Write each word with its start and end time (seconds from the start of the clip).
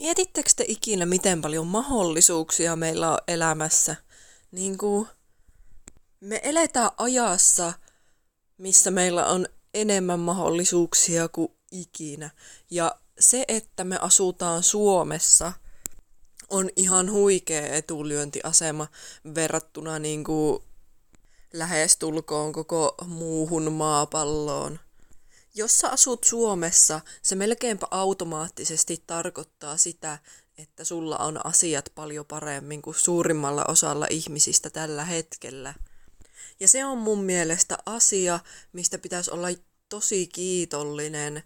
Mietittekö 0.00 0.50
te 0.56 0.64
ikinä, 0.68 1.06
miten 1.06 1.42
paljon 1.42 1.66
mahdollisuuksia 1.66 2.76
meillä 2.76 3.10
on 3.10 3.18
elämässä? 3.28 3.96
Niin 4.50 4.78
kuin 4.78 5.08
me 6.20 6.40
eletään 6.42 6.90
ajassa, 6.96 7.72
missä 8.58 8.90
meillä 8.90 9.26
on 9.26 9.46
enemmän 9.74 10.20
mahdollisuuksia 10.20 11.28
kuin 11.28 11.52
ikinä. 11.72 12.30
Ja 12.70 12.94
se, 13.18 13.44
että 13.48 13.84
me 13.84 13.98
asutaan 14.00 14.62
Suomessa, 14.62 15.52
on 16.48 16.70
ihan 16.76 17.10
huikea 17.10 17.74
etulyöntiasema 17.74 18.86
verrattuna 19.34 19.98
niin 19.98 20.24
kuin 20.24 20.62
lähestulkoon 21.52 22.52
koko 22.52 22.94
muuhun 23.06 23.72
maapalloon. 23.72 24.78
Jos 25.58 25.78
sä 25.78 25.90
asut 25.90 26.24
Suomessa, 26.24 27.00
se 27.22 27.34
melkeinpä 27.34 27.86
automaattisesti 27.90 29.02
tarkoittaa 29.06 29.76
sitä, 29.76 30.18
että 30.58 30.84
sulla 30.84 31.16
on 31.16 31.46
asiat 31.46 31.92
paljon 31.94 32.26
paremmin 32.26 32.82
kuin 32.82 32.94
suurimmalla 32.94 33.64
osalla 33.68 34.06
ihmisistä 34.10 34.70
tällä 34.70 35.04
hetkellä. 35.04 35.74
Ja 36.60 36.68
se 36.68 36.84
on 36.84 36.98
mun 36.98 37.24
mielestä 37.24 37.78
asia, 37.86 38.40
mistä 38.72 38.98
pitäisi 38.98 39.30
olla 39.30 39.48
tosi 39.88 40.26
kiitollinen 40.26 41.42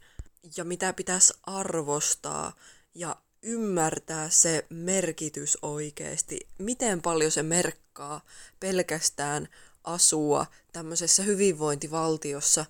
ja 0.57 0.65
mitä 0.65 0.93
pitäisi 0.93 1.35
arvostaa 1.43 2.53
ja 2.95 3.17
ymmärtää 3.43 4.31
se 4.31 4.67
merkitys 4.71 5.59
oikeasti, 5.63 6.49
miten 6.59 7.03
paljon 7.03 7.31
se 7.31 7.43
merkkaa 7.43 8.25
pelkästään 8.61 9.49
asua 9.85 10.47
tämmöisessä 10.73 11.23
hyvinvointivaltiossa, 11.23 12.67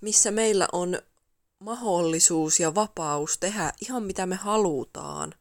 missä 0.00 0.30
meillä 0.30 0.68
on 0.72 0.98
mahdollisuus 1.58 2.60
ja 2.60 2.74
vapaus 2.74 3.38
tehdä 3.38 3.72
ihan 3.80 4.02
mitä 4.02 4.26
me 4.26 4.36
halutaan. 4.36 5.34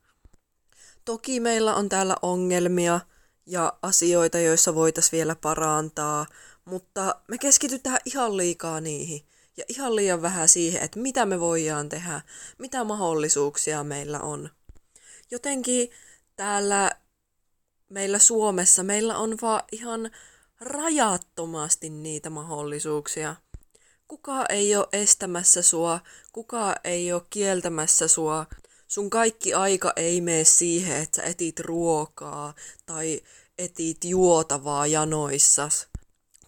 Toki 1.05 1.39
meillä 1.39 1.75
on 1.75 1.89
täällä 1.89 2.15
ongelmia 2.21 2.99
ja 3.45 3.73
asioita, 3.81 4.39
joissa 4.39 4.75
voitaisiin 4.75 5.11
vielä 5.11 5.35
parantaa, 5.35 6.25
mutta 6.65 7.15
me 7.27 7.37
keskitytään 7.37 7.99
ihan 8.05 8.37
liikaa 8.37 8.81
niihin 8.81 9.25
ja 9.57 9.63
ihan 9.67 9.95
liian 9.95 10.21
vähän 10.21 10.49
siihen, 10.49 10.81
että 10.81 10.99
mitä 10.99 11.25
me 11.25 11.39
voidaan 11.39 11.89
tehdä, 11.89 12.21
mitä 12.57 12.83
mahdollisuuksia 12.83 13.83
meillä 13.83 14.19
on. 14.19 14.49
Jotenkin 15.31 15.89
täällä 16.35 16.91
meillä 17.89 18.19
Suomessa 18.19 18.83
meillä 18.83 19.17
on 19.17 19.37
vaan 19.41 19.63
ihan 19.71 20.11
rajattomasti 20.59 21.89
niitä 21.89 22.29
mahdollisuuksia. 22.29 23.35
Kuka 24.07 24.45
ei 24.49 24.75
ole 24.75 24.87
estämässä 24.91 25.61
sua, 25.61 25.99
kuka 26.31 26.75
ei 26.83 27.13
ole 27.13 27.21
kieltämässä 27.29 28.07
sua. 28.07 28.45
Sun 28.87 29.09
kaikki 29.09 29.53
aika 29.53 29.93
ei 29.95 30.21
mene 30.21 30.43
siihen, 30.43 30.97
että 30.97 31.15
sä 31.15 31.23
etit 31.23 31.59
ruokaa 31.59 32.53
tai 32.85 33.21
etit 33.57 33.97
juotavaa 34.03 34.87
janoissas. 34.87 35.87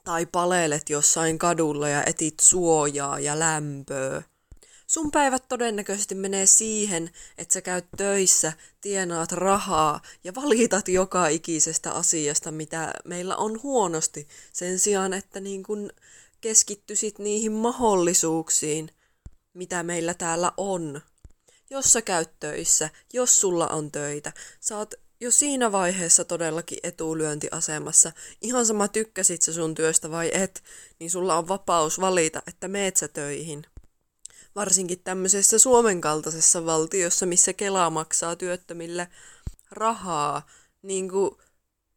Tai 0.04 0.26
palelet 0.26 0.90
jossain 0.90 1.40
kadulla 1.40 1.90
ja 1.90 2.04
etit 2.04 2.40
suojaa 2.42 3.20
ja 3.20 3.40
lämpöä. 3.40 4.24
Sun 4.88 5.12
päivät 5.12 5.48
todennäköisesti 5.48 6.16
menee 6.16 6.46
siihen, 6.46 7.10
että 7.38 7.54
sä 7.54 7.62
käyt 7.62 7.86
töissä, 7.98 8.54
tienaat 8.82 9.32
rahaa 9.32 10.02
ja 10.24 10.36
valitat 10.36 10.88
joka 10.88 11.28
ikisestä 11.28 11.92
asiasta, 11.92 12.52
mitä 12.52 12.94
meillä 13.06 13.36
on 13.36 13.64
huonosti, 13.64 14.28
sen 14.54 14.80
sijaan, 14.80 15.14
että 15.14 15.40
niin 15.40 15.64
kun 15.64 15.90
keskittyisit 16.42 17.20
niihin 17.20 17.52
mahdollisuuksiin, 17.52 18.90
mitä 19.54 19.84
meillä 19.84 20.14
täällä 20.14 20.52
on. 20.58 21.02
Jos 21.70 21.86
sä 21.86 22.02
käyt 22.02 22.40
töissä, 22.40 22.90
jos 23.14 23.42
sulla 23.42 23.68
on 23.68 23.92
töitä, 23.92 24.34
sä 24.60 24.78
oot 24.78 24.94
jo 25.22 25.32
siinä 25.32 25.72
vaiheessa 25.72 26.26
todellakin 26.26 26.80
etulyöntiasemassa. 26.84 28.12
Ihan 28.42 28.66
sama 28.66 28.88
tykkäsit 28.88 29.42
sä 29.42 29.54
sun 29.54 29.76
työstä 29.76 30.12
vai 30.12 30.32
et, 30.34 30.64
niin 31.00 31.12
sulla 31.12 31.38
on 31.38 31.48
vapaus 31.48 32.02
valita, 32.02 32.42
että 32.48 32.68
meet 32.68 32.98
sä 32.98 33.08
töihin 33.08 33.66
varsinkin 34.56 35.00
tämmöisessä 35.04 35.60
Suomen 35.60 36.02
kaltaisessa 36.02 36.66
valtiossa, 36.66 37.26
missä 37.26 37.54
Kela 37.54 37.90
maksaa 37.90 38.36
työttömille 38.36 39.08
rahaa, 39.72 40.48
niin 40.82 41.10
kuin 41.10 41.32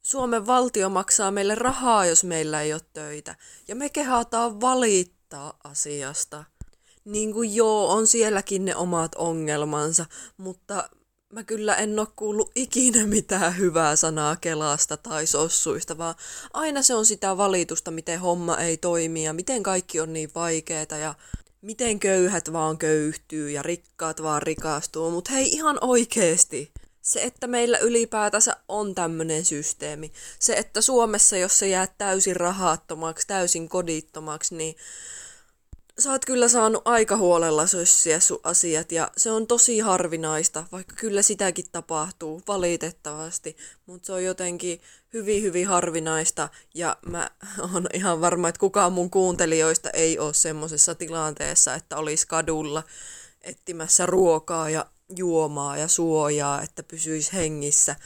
Suomen 0.03 0.47
valtio 0.47 0.89
maksaa 0.89 1.31
meille 1.31 1.55
rahaa, 1.55 2.07
jos 2.07 2.25
meillä 2.25 2.63
ei 2.63 2.73
ole 2.73 2.81
töitä. 2.93 3.35
Ja 3.69 3.77
me 3.77 3.89
kehataan 3.89 4.61
valittaa 4.61 5.59
asiasta. 5.65 6.45
Niin 7.05 7.33
kuin 7.33 7.55
joo, 7.55 7.93
on 7.93 8.07
sielläkin 8.07 8.65
ne 8.65 8.77
omat 8.77 9.15
ongelmansa, 9.15 10.07
mutta 10.37 10.89
mä 11.33 11.45
kyllä 11.45 11.77
en 11.77 11.99
ole 11.99 12.09
kuullut 12.17 12.51
ikinä 12.55 13.07
mitään 13.07 13.59
hyvää 13.59 13.97
sanaa 13.97 14.37
Kelasta 14.37 14.97
tai 14.97 15.27
sossuista, 15.27 15.99
vaan 15.99 16.15
aina 16.53 16.83
se 16.83 16.95
on 16.95 17.07
sitä 17.07 17.37
valitusta, 17.37 17.91
miten 17.91 18.21
homma 18.21 18.59
ei 18.59 18.77
toimi 18.77 19.25
ja 19.25 19.33
miten 19.33 19.63
kaikki 19.63 20.01
on 20.01 20.13
niin 20.13 20.31
vaikeeta 20.35 20.97
ja 20.97 21.15
miten 21.61 21.99
köyhät 22.01 22.53
vaan 22.53 22.79
köyhtyy 22.79 23.51
ja 23.51 23.63
rikkaat 23.63 24.23
vaan 24.23 24.43
rikastuu, 24.43 25.11
mutta 25.11 25.33
hei 25.33 25.49
ihan 25.49 25.79
oikeesti. 25.81 26.73
Se, 27.03 27.23
että 27.23 27.47
meillä 27.47 27.79
ylipäätänsä 27.79 28.57
on 28.69 28.95
tämmöinen 28.95 29.45
systeemi. 29.45 30.13
Se, 30.39 30.53
että 30.53 30.81
Suomessa, 30.81 31.37
jos 31.37 31.59
sä 31.59 31.67
jäät 31.67 31.99
täysin 31.99 32.37
rahattomaksi, 32.37 33.27
täysin 33.27 33.69
kodittomaksi, 33.69 34.55
niin 34.55 34.77
sä 35.99 36.11
oot 36.11 36.25
kyllä 36.25 36.49
saanut 36.49 36.83
aika 36.85 37.17
huolella 37.17 37.67
sössiä 37.67 38.21
sun 38.21 38.41
asiat 38.43 38.93
ja 38.93 39.11
se 39.17 39.31
on 39.31 39.47
tosi 39.47 39.79
harvinaista, 39.79 40.65
vaikka 40.73 40.95
kyllä 40.97 41.23
sitäkin 41.23 41.65
tapahtuu 41.73 42.43
valitettavasti, 42.49 43.57
mutta 43.87 44.07
se 44.07 44.13
on 44.13 44.25
jotenkin 44.25 44.81
hyvin 45.13 45.43
hyvin 45.43 45.67
harvinaista 45.67 46.49
ja 46.75 46.97
mä 47.07 47.31
oon 47.73 47.87
ihan 47.95 48.21
varma, 48.21 48.49
että 48.49 48.59
kukaan 48.59 48.93
mun 48.93 49.11
kuuntelijoista 49.11 49.91
ei 49.91 50.19
ole 50.19 50.35
semmoisessa 50.35 50.95
tilanteessa, 50.95 51.75
että 51.75 51.97
olisi 51.97 52.27
kadulla 52.27 52.83
etsimässä 53.41 54.07
ruokaa 54.07 54.71
ja 54.71 54.87
juomaa 55.17 55.77
ja 55.77 55.89
suojaa, 55.89 56.63
että 56.63 56.83
pysyisi 56.83 57.33
hengissä. 57.33 57.97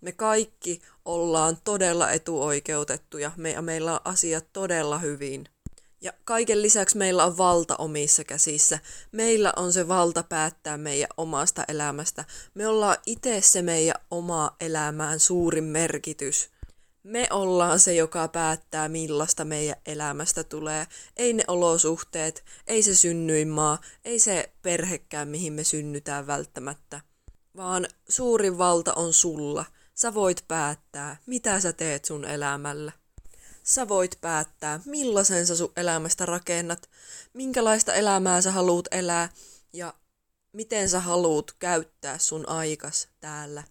Me 0.00 0.12
kaikki 0.12 0.82
ollaan 1.04 1.58
todella 1.64 2.10
etuoikeutettuja, 2.10 3.30
me, 3.36 3.62
meillä 3.62 3.92
on 3.92 4.00
asiat 4.04 4.46
todella 4.52 4.98
hyvin. 4.98 5.48
Ja 6.00 6.12
kaiken 6.24 6.62
lisäksi 6.62 6.96
meillä 6.96 7.24
on 7.24 7.38
valta 7.38 7.76
omissa 7.76 8.24
käsissä. 8.24 8.78
Meillä 9.12 9.52
on 9.56 9.72
se 9.72 9.88
valta 9.88 10.22
päättää 10.22 10.76
meidän 10.76 11.08
omasta 11.16 11.64
elämästä. 11.68 12.24
Me 12.54 12.66
ollaan 12.68 12.96
itse 13.06 13.40
se 13.40 13.62
meidän 13.62 14.00
oma 14.10 14.56
elämään 14.60 15.20
suurin 15.20 15.64
merkitys. 15.64 16.55
Me 17.06 17.26
ollaan 17.30 17.80
se, 17.80 17.94
joka 17.94 18.28
päättää, 18.28 18.88
millaista 18.88 19.44
meidän 19.44 19.76
elämästä 19.86 20.44
tulee. 20.44 20.86
Ei 21.16 21.32
ne 21.32 21.44
olosuhteet, 21.48 22.44
ei 22.66 22.82
se 22.82 22.94
synnyinmaa, 22.94 23.78
ei 24.04 24.18
se 24.18 24.50
perhekään, 24.62 25.28
mihin 25.28 25.52
me 25.52 25.64
synnytään 25.64 26.26
välttämättä. 26.26 27.00
Vaan 27.56 27.86
suurin 28.08 28.58
valta 28.58 28.94
on 28.94 29.12
sulla. 29.12 29.64
Sä 29.94 30.14
voit 30.14 30.44
päättää, 30.48 31.16
mitä 31.26 31.60
sä 31.60 31.72
teet 31.72 32.04
sun 32.04 32.24
elämällä. 32.24 32.92
Sä 33.62 33.88
voit 33.88 34.18
päättää, 34.20 34.80
millaisen 34.84 35.46
sä 35.46 35.56
sun 35.56 35.72
elämästä 35.76 36.26
rakennat, 36.26 36.90
minkälaista 37.32 37.94
elämää 37.94 38.40
sä 38.40 38.50
haluut 38.50 38.88
elää 38.90 39.28
ja 39.72 39.94
miten 40.52 40.88
sä 40.88 41.00
haluut 41.00 41.56
käyttää 41.58 42.18
sun 42.18 42.48
aikas 42.48 43.08
täällä 43.20 43.64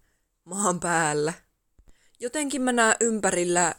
maan 0.46 0.80
päällä. 0.80 1.45
Jotenkin 2.20 2.62
mä 2.62 2.72
näen 2.72 2.96
ympärillä 3.00 3.76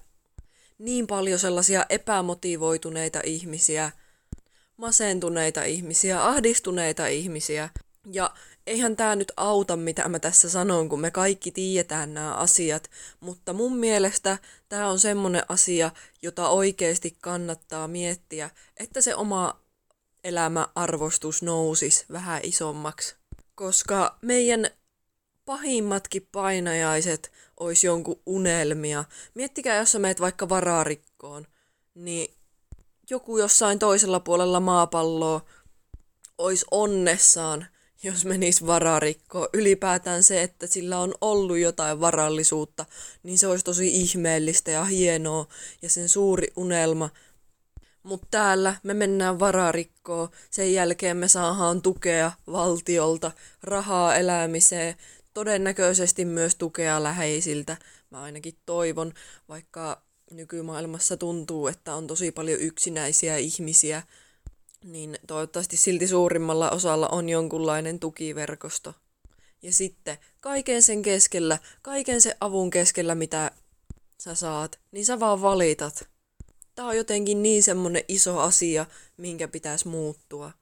niin 0.78 1.06
paljon 1.06 1.38
sellaisia 1.38 1.86
epämotivoituneita 1.88 3.20
ihmisiä, 3.24 3.92
masentuneita 4.76 5.64
ihmisiä, 5.64 6.26
ahdistuneita 6.26 7.06
ihmisiä. 7.06 7.68
Ja 8.12 8.30
eihän 8.66 8.96
tämä 8.96 9.16
nyt 9.16 9.32
auta, 9.36 9.76
mitä 9.76 10.08
mä 10.08 10.18
tässä 10.18 10.50
sanon, 10.50 10.88
kun 10.88 11.00
me 11.00 11.10
kaikki 11.10 11.50
tiedetään 11.50 12.14
nämä 12.14 12.34
asiat, 12.34 12.90
mutta 13.20 13.52
mun 13.52 13.76
mielestä 13.76 14.38
tämä 14.68 14.88
on 14.88 14.98
semmonen 14.98 15.42
asia, 15.48 15.90
jota 16.22 16.48
oikeasti 16.48 17.16
kannattaa 17.20 17.88
miettiä, 17.88 18.50
että 18.76 19.00
se 19.00 19.14
oma 19.14 19.60
elämäarvostus 20.24 21.42
nousisi 21.42 22.04
vähän 22.12 22.40
isommaksi. 22.42 23.16
Koska 23.54 24.18
meidän 24.22 24.66
pahimmatkin 25.46 26.28
painajaiset 26.32 27.32
olisi 27.60 27.86
jonkun 27.86 28.20
unelmia. 28.26 29.04
Miettikää, 29.34 29.76
jos 29.76 29.92
sä 29.92 29.98
meet 29.98 30.20
vaikka 30.20 30.48
vararikkoon, 30.48 31.46
niin 31.94 32.34
joku 33.10 33.38
jossain 33.38 33.78
toisella 33.78 34.20
puolella 34.20 34.60
maapalloa 34.60 35.40
olisi 36.38 36.66
onnessaan 36.70 37.66
jos 38.02 38.24
menisi 38.24 38.66
vararikko. 38.66 39.48
Ylipäätään 39.52 40.22
se, 40.22 40.42
että 40.42 40.66
sillä 40.66 40.98
on 40.98 41.14
ollut 41.20 41.58
jotain 41.58 42.00
varallisuutta, 42.00 42.86
niin 43.22 43.38
se 43.38 43.46
olisi 43.46 43.64
tosi 43.64 43.88
ihmeellistä 43.88 44.70
ja 44.70 44.84
hienoa 44.84 45.46
ja 45.82 45.90
sen 45.90 46.08
suuri 46.08 46.46
unelma. 46.56 47.10
Mutta 48.02 48.26
täällä 48.30 48.74
me 48.82 48.94
mennään 48.94 49.38
vararikkoon, 49.38 50.28
sen 50.50 50.72
jälkeen 50.72 51.16
me 51.16 51.28
saadaan 51.28 51.82
tukea 51.82 52.32
valtiolta, 52.52 53.32
rahaa 53.62 54.16
elämiseen, 54.16 54.94
todennäköisesti 55.36 56.24
myös 56.24 56.54
tukea 56.54 57.02
läheisiltä. 57.02 57.76
Mä 58.10 58.22
ainakin 58.22 58.54
toivon, 58.66 59.12
vaikka 59.48 60.02
nykymaailmassa 60.30 61.16
tuntuu, 61.16 61.66
että 61.66 61.94
on 61.94 62.06
tosi 62.06 62.32
paljon 62.32 62.60
yksinäisiä 62.60 63.36
ihmisiä, 63.36 64.02
niin 64.84 65.18
toivottavasti 65.26 65.76
silti 65.76 66.08
suurimmalla 66.08 66.70
osalla 66.70 67.08
on 67.08 67.28
jonkunlainen 67.28 67.98
tukiverkosto. 67.98 68.94
Ja 69.62 69.72
sitten 69.72 70.18
kaiken 70.40 70.82
sen 70.82 71.02
keskellä, 71.02 71.58
kaiken 71.82 72.20
sen 72.20 72.34
avun 72.40 72.70
keskellä, 72.70 73.14
mitä 73.14 73.50
sä 74.18 74.34
saat, 74.34 74.78
niin 74.92 75.06
sä 75.06 75.20
vaan 75.20 75.42
valitat. 75.42 76.08
Tää 76.74 76.86
on 76.86 76.96
jotenkin 76.96 77.42
niin 77.42 77.62
semmonen 77.62 78.04
iso 78.08 78.40
asia, 78.40 78.86
minkä 79.16 79.48
pitäisi 79.48 79.88
muuttua. 79.88 80.52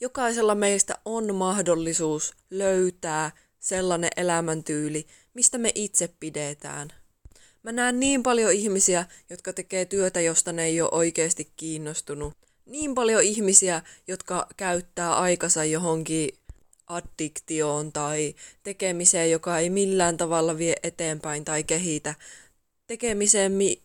Jokaisella 0.00 0.54
meistä 0.54 0.98
on 1.04 1.34
mahdollisuus 1.34 2.34
löytää 2.50 3.30
sellainen 3.60 4.10
elämäntyyli, 4.16 5.06
mistä 5.34 5.58
me 5.58 5.72
itse 5.74 6.08
pidetään. 6.20 6.88
Mä 7.62 7.72
näen 7.72 8.00
niin 8.00 8.22
paljon 8.22 8.52
ihmisiä, 8.52 9.06
jotka 9.30 9.52
tekee 9.52 9.84
työtä, 9.84 10.20
josta 10.20 10.52
ne 10.52 10.64
ei 10.64 10.80
ole 10.80 10.90
oikeasti 10.92 11.52
kiinnostunut. 11.56 12.34
Niin 12.66 12.94
paljon 12.94 13.22
ihmisiä, 13.22 13.82
jotka 14.08 14.46
käyttää 14.56 15.14
aikansa 15.14 15.64
johonkin 15.64 16.28
addiktioon 16.86 17.92
tai 17.92 18.34
tekemiseen, 18.62 19.30
joka 19.30 19.58
ei 19.58 19.70
millään 19.70 20.16
tavalla 20.16 20.58
vie 20.58 20.74
eteenpäin 20.82 21.44
tai 21.44 21.64
kehitä. 21.64 22.14
Tekemiseen, 22.86 23.52
mi- 23.52 23.82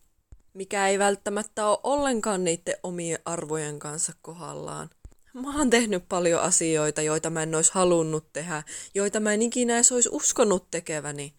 mikä 0.53 0.87
ei 0.87 0.99
välttämättä 0.99 1.67
ole 1.67 1.79
ollenkaan 1.83 2.43
niiden 2.43 2.75
omien 2.83 3.19
arvojen 3.25 3.79
kanssa 3.79 4.13
kohdallaan. 4.21 4.89
Mä 5.35 5.57
oon 5.57 5.69
tehnyt 5.69 6.03
paljon 6.09 6.41
asioita, 6.41 7.01
joita 7.01 7.29
mä 7.29 7.43
en 7.43 7.55
olisi 7.55 7.71
halunnut 7.73 8.33
tehdä, 8.33 8.63
joita 8.93 9.19
mä 9.19 9.33
en 9.33 9.41
ikinä 9.41 9.75
edes 9.75 9.91
olisi 9.91 10.09
uskonut 10.11 10.71
tekeväni. 10.71 11.33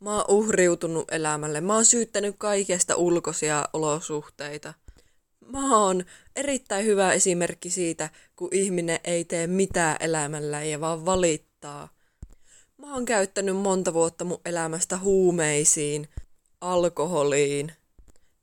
Mä 0.00 0.16
oon 0.16 0.24
uhriutunut 0.28 1.04
elämälle, 1.10 1.60
mä 1.60 1.74
oon 1.74 1.84
syyttänyt 1.84 2.34
kaikesta 2.38 2.96
ulkoisia 2.96 3.68
olosuhteita. 3.72 4.74
Mä 5.40 5.78
oon 5.78 6.04
erittäin 6.36 6.84
hyvä 6.84 7.12
esimerkki 7.12 7.70
siitä, 7.70 8.10
kun 8.36 8.48
ihminen 8.52 9.00
ei 9.04 9.24
tee 9.24 9.46
mitään 9.46 9.96
elämällä 10.00 10.64
ja 10.64 10.80
vaan 10.80 11.06
valittaa. 11.06 11.88
Mä 12.78 12.94
oon 12.94 13.04
käyttänyt 13.04 13.56
monta 13.56 13.94
vuotta 13.94 14.24
mun 14.24 14.40
elämästä 14.44 14.98
huumeisiin, 14.98 16.08
alkoholiin, 16.60 17.72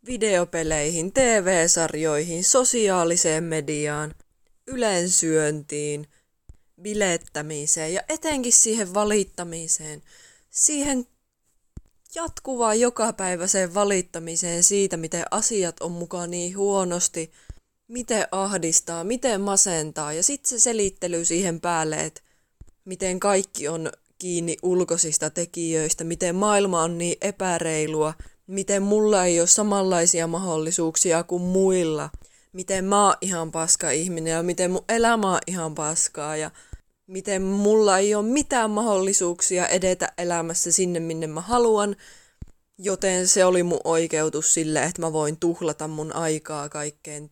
videopeleihin, 0.06 1.14
TV-sarjoihin, 1.14 2.44
sosiaaliseen 2.44 3.44
mediaan, 3.44 4.14
yleensyöntiin, 4.68 6.08
bilettämiseen 6.82 7.94
ja 7.94 8.02
etenkin 8.10 8.54
siihen 8.54 8.94
valittamiseen, 8.94 10.02
siihen 10.50 11.08
jatkuvaan 12.16 12.80
jokapäiväiseen 12.80 13.74
valittamiseen 13.74 14.64
siitä, 14.64 14.98
miten 14.98 15.24
asiat 15.32 15.82
on 15.82 15.92
mukaan 15.92 16.32
niin 16.32 16.58
huonosti, 16.58 17.32
miten 17.88 18.28
ahdistaa, 18.32 19.04
miten 19.04 19.42
masentaa. 19.42 20.14
Ja 20.14 20.24
sitten 20.24 20.50
se 20.50 20.60
selittely 20.60 21.26
siihen 21.26 21.62
päälle, 21.62 22.06
että 22.06 22.22
miten 22.86 23.20
kaikki 23.20 23.68
on 23.68 23.92
kiinni 24.18 24.58
ulkoisista 24.64 25.30
tekijöistä, 25.30 26.04
miten 26.04 26.36
maailma 26.36 26.82
on 26.82 26.98
niin 26.98 27.18
epäreilua, 27.22 28.14
miten 28.48 28.84
mulla 28.84 29.26
ei 29.26 29.40
ole 29.40 29.48
samanlaisia 29.48 30.28
mahdollisuuksia 30.28 31.24
kuin 31.24 31.42
muilla, 31.42 32.10
miten 32.54 32.86
mä 32.86 33.06
oon 33.06 33.16
ihan 33.22 33.52
paska 33.52 33.92
ihminen 33.92 34.32
ja 34.32 34.44
miten 34.44 34.72
mun 34.72 34.86
elämä 34.90 35.34
on 35.34 35.40
ihan 35.48 35.76
paskaa 35.76 36.38
ja 36.38 36.52
miten 37.08 37.42
mulla 37.42 37.98
ei 37.98 38.16
ole 38.16 38.26
mitään 38.26 38.70
mahdollisuuksia 38.70 39.68
edetä 39.68 40.14
elämässä 40.18 40.72
sinne, 40.72 41.00
minne 41.00 41.28
mä 41.28 41.42
haluan, 41.42 41.96
joten 42.78 43.28
se 43.28 43.46
oli 43.46 43.64
mun 43.64 43.82
oikeutus 43.84 44.54
sille, 44.54 44.84
että 44.84 45.02
mä 45.02 45.14
voin 45.14 45.38
tuhlata 45.38 45.88
mun 45.88 46.16
aikaa 46.16 46.70
kaikkeen 46.70 47.30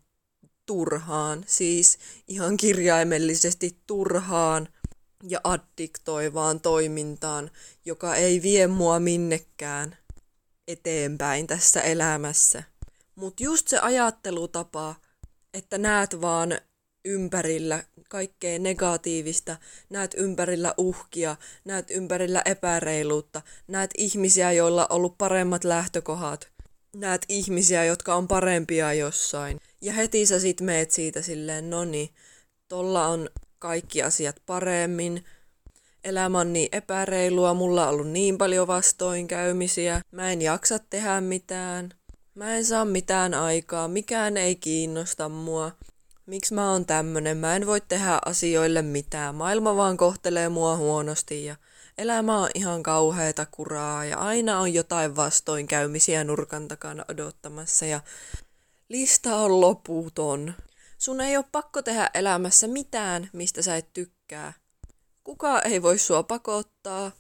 turhaan, 0.66 1.44
siis 1.48 1.98
ihan 2.28 2.58
kirjaimellisesti 2.58 3.78
turhaan 3.88 4.68
ja 5.28 5.42
addiktoivaan 5.44 6.60
toimintaan, 6.60 7.52
joka 7.86 8.16
ei 8.16 8.42
vie 8.42 8.68
mua 8.68 9.00
minnekään 9.00 9.98
eteenpäin 10.68 11.48
tässä 11.48 11.82
elämässä. 11.82 12.64
Mutta 13.16 13.44
just 13.44 13.68
se 13.68 13.80
ajattelutapa, 13.80 14.96
että 15.54 15.78
näet 15.78 16.22
vaan 16.22 16.58
ympärillä 17.06 17.84
kaikkea 18.10 18.60
negatiivista, 18.60 19.58
näet 19.90 20.14
ympärillä 20.18 20.74
uhkia, 20.78 21.36
näet 21.66 21.92
ympärillä 21.92 22.42
epäreiluutta, 22.46 23.42
näet 23.68 23.92
ihmisiä, 23.98 24.52
joilla 24.52 24.88
on 24.90 24.96
ollut 24.96 25.18
paremmat 25.18 25.64
lähtökohdat, 25.64 26.52
näet 26.96 27.26
ihmisiä, 27.30 27.86
jotka 27.86 28.16
on 28.16 28.28
parempia 28.28 28.94
jossain. 28.94 29.60
Ja 29.82 29.94
heti 29.94 30.26
sä 30.26 30.40
sit 30.40 30.62
meet 30.62 30.92
siitä 30.92 31.22
silleen, 31.22 31.70
no 31.70 31.86
niin, 31.86 32.10
tolla 32.68 33.08
on 33.08 33.30
kaikki 33.60 34.04
asiat 34.04 34.36
paremmin, 34.46 35.26
elämä 36.04 36.40
on 36.40 36.54
niin 36.54 36.70
epäreilua, 36.72 37.54
mulla 37.54 37.88
on 37.88 37.94
ollut 37.94 38.10
niin 38.10 38.38
paljon 38.38 38.68
vastoinkäymisiä, 38.68 40.02
mä 40.12 40.32
en 40.32 40.42
jaksa 40.42 40.80
tehdä 40.80 41.22
mitään, 41.22 41.90
mä 42.42 42.56
en 42.56 42.66
saa 42.66 42.86
mitään 42.86 43.34
aikaa, 43.34 43.88
mikään 43.88 44.38
ei 44.38 44.56
kiinnosta 44.56 45.30
mua. 45.30 45.72
Miksi 46.26 46.54
mä 46.54 46.72
oon 46.72 46.86
tämmönen, 46.86 47.38
mä 47.38 47.56
en 47.56 47.68
voi 47.68 47.82
tehdä 47.82 48.20
asioille 48.26 48.82
mitään, 48.82 49.36
maailma 49.36 49.76
vaan 49.76 49.98
kohtelee 49.98 50.50
mua 50.50 50.78
huonosti 50.78 51.46
ja 51.46 51.56
elämä 51.98 52.38
on 52.38 52.50
ihan 52.56 52.84
kauheata 52.84 53.46
kuraa 53.52 54.06
ja 54.06 54.18
aina 54.18 54.60
on 54.60 54.74
jotain 54.74 55.16
vastoinkäymisiä 55.16 56.24
nurkan 56.24 56.68
takana 56.68 57.06
odottamassa 57.10 57.86
ja 57.86 58.02
lista 58.90 59.36
on 59.36 59.62
loputon. 59.62 60.54
Sun 60.98 61.22
ei 61.22 61.38
ole 61.38 61.46
pakko 61.52 61.82
tehdä 61.82 62.10
elämässä 62.14 62.68
mitään, 62.68 63.30
mistä 63.34 63.62
sä 63.62 63.78
et 63.78 63.94
tykkää. 63.94 64.54
Kuka 65.24 65.62
ei 65.62 65.82
voi 65.82 65.98
sua 65.98 66.24
pakottaa. 66.24 67.12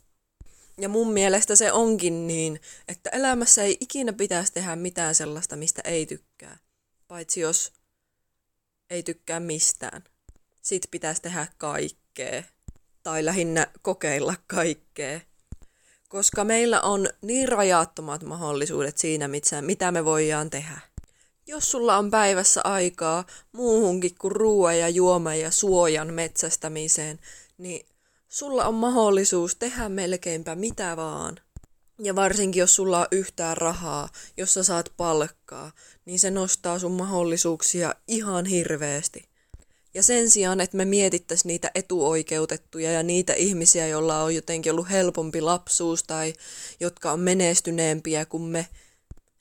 Ja 0.81 0.89
mun 0.89 1.13
mielestä 1.13 1.55
se 1.55 1.71
onkin 1.71 2.27
niin, 2.27 2.61
että 2.87 3.09
elämässä 3.09 3.63
ei 3.63 3.77
ikinä 3.79 4.13
pitäisi 4.13 4.53
tehdä 4.53 4.75
mitään 4.75 5.15
sellaista, 5.15 5.55
mistä 5.55 5.81
ei 5.85 6.05
tykkää. 6.05 6.57
Paitsi 7.07 7.39
jos 7.39 7.71
ei 8.89 9.03
tykkää 9.03 9.39
mistään. 9.39 10.03
Sitten 10.61 10.91
pitäisi 10.91 11.21
tehdä 11.21 11.47
kaikkea. 11.57 12.43
Tai 13.03 13.25
lähinnä 13.25 13.67
kokeilla 13.81 14.35
kaikkea. 14.47 15.19
Koska 16.09 16.43
meillä 16.43 16.81
on 16.81 17.09
niin 17.21 17.49
rajattomat 17.49 18.23
mahdollisuudet 18.23 18.97
siinä, 18.97 19.29
mitä 19.61 19.91
me 19.91 20.05
voidaan 20.05 20.49
tehdä. 20.49 20.79
Jos 21.47 21.71
sulla 21.71 21.97
on 21.97 22.11
päivässä 22.11 22.61
aikaa 22.63 23.25
muuhunkin 23.51 24.15
kuin 24.19 24.31
ruoan 24.31 24.79
ja 24.79 24.89
juoman 24.89 25.39
ja 25.39 25.51
suojan 25.51 26.13
metsästämiseen, 26.13 27.19
niin 27.57 27.85
sulla 28.31 28.65
on 28.65 28.73
mahdollisuus 28.73 29.55
tehdä 29.55 29.89
melkeinpä 29.89 30.55
mitä 30.55 30.97
vaan. 30.97 31.37
Ja 32.03 32.15
varsinkin 32.15 32.59
jos 32.59 32.75
sulla 32.75 32.99
on 32.99 33.07
yhtään 33.11 33.57
rahaa, 33.57 34.09
jos 34.37 34.53
sä 34.53 34.63
saat 34.63 34.93
palkkaa, 34.97 35.71
niin 36.05 36.19
se 36.19 36.31
nostaa 36.31 36.79
sun 36.79 36.91
mahdollisuuksia 36.91 37.95
ihan 38.07 38.45
hirveästi. 38.45 39.23
Ja 39.93 40.03
sen 40.03 40.29
sijaan, 40.29 40.61
että 40.61 40.77
me 40.77 40.85
mietittäisiin 40.85 41.47
niitä 41.47 41.71
etuoikeutettuja 41.75 42.91
ja 42.91 43.03
niitä 43.03 43.33
ihmisiä, 43.33 43.87
joilla 43.87 44.23
on 44.23 44.35
jotenkin 44.35 44.71
ollut 44.71 44.89
helpompi 44.89 45.41
lapsuus 45.41 46.03
tai 46.03 46.33
jotka 46.79 47.11
on 47.11 47.19
menestyneempiä 47.19 48.25
kuin 48.25 48.43
me, 48.43 48.67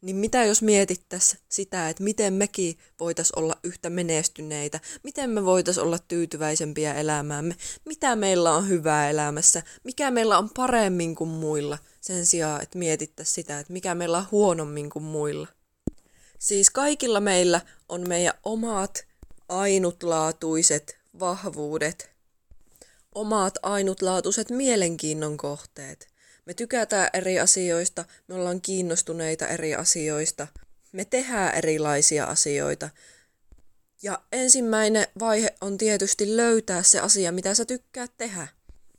niin 0.02 0.16
mitä 0.16 0.44
jos 0.44 0.62
mietittäisiin 0.62 1.42
sitä, 1.48 1.88
että 1.88 2.02
miten 2.02 2.32
mekin 2.32 2.78
voitaisiin 3.00 3.38
olla 3.38 3.56
yhtä 3.62 3.90
menestyneitä, 3.90 4.80
miten 5.02 5.30
me 5.30 5.44
voitaisiin 5.44 5.84
olla 5.84 5.98
tyytyväisempiä 5.98 6.94
elämäämme, 6.94 7.56
mitä 7.84 8.16
meillä 8.16 8.54
on 8.54 8.68
hyvää 8.68 9.10
elämässä, 9.10 9.62
mikä 9.84 10.10
meillä 10.10 10.38
on 10.38 10.50
paremmin 10.50 11.14
kuin 11.14 11.30
muilla, 11.30 11.78
sen 12.00 12.26
sijaan, 12.26 12.62
että 12.62 12.78
mietittäisiin 12.78 13.34
sitä, 13.34 13.58
että 13.58 13.72
mikä 13.72 13.94
meillä 13.94 14.18
on 14.18 14.26
huonommin 14.30 14.90
kuin 14.90 15.02
muilla. 15.02 15.48
Siis 16.38 16.70
kaikilla 16.70 17.20
meillä 17.20 17.60
on 17.88 18.08
meidän 18.08 18.34
omat 18.44 19.04
ainutlaatuiset 19.48 20.98
vahvuudet, 21.20 22.10
omat 23.14 23.54
ainutlaatuiset 23.62 24.50
mielenkiinnon 24.50 25.36
kohteet. 25.36 26.09
Me 26.50 26.54
tykätään 26.54 27.10
eri 27.12 27.40
asioista, 27.40 28.04
me 28.28 28.34
ollaan 28.34 28.60
kiinnostuneita 28.60 29.46
eri 29.46 29.74
asioista, 29.74 30.46
me 30.92 31.04
tehdään 31.04 31.54
erilaisia 31.54 32.24
asioita. 32.24 32.90
Ja 34.02 34.22
ensimmäinen 34.32 35.06
vaihe 35.18 35.54
on 35.60 35.78
tietysti 35.78 36.36
löytää 36.36 36.82
se 36.82 37.00
asia, 37.00 37.32
mitä 37.32 37.54
sä 37.54 37.64
tykkäät 37.64 38.10
tehdä. 38.16 38.48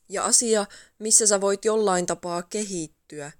Ja 0.10 0.26
asia, 0.26 0.66
missä 1.00 1.28
sä 1.28 1.42
voit 1.42 1.66
jollain 1.66 2.06
tapaa 2.06 2.44
kehittyä. 2.44 3.32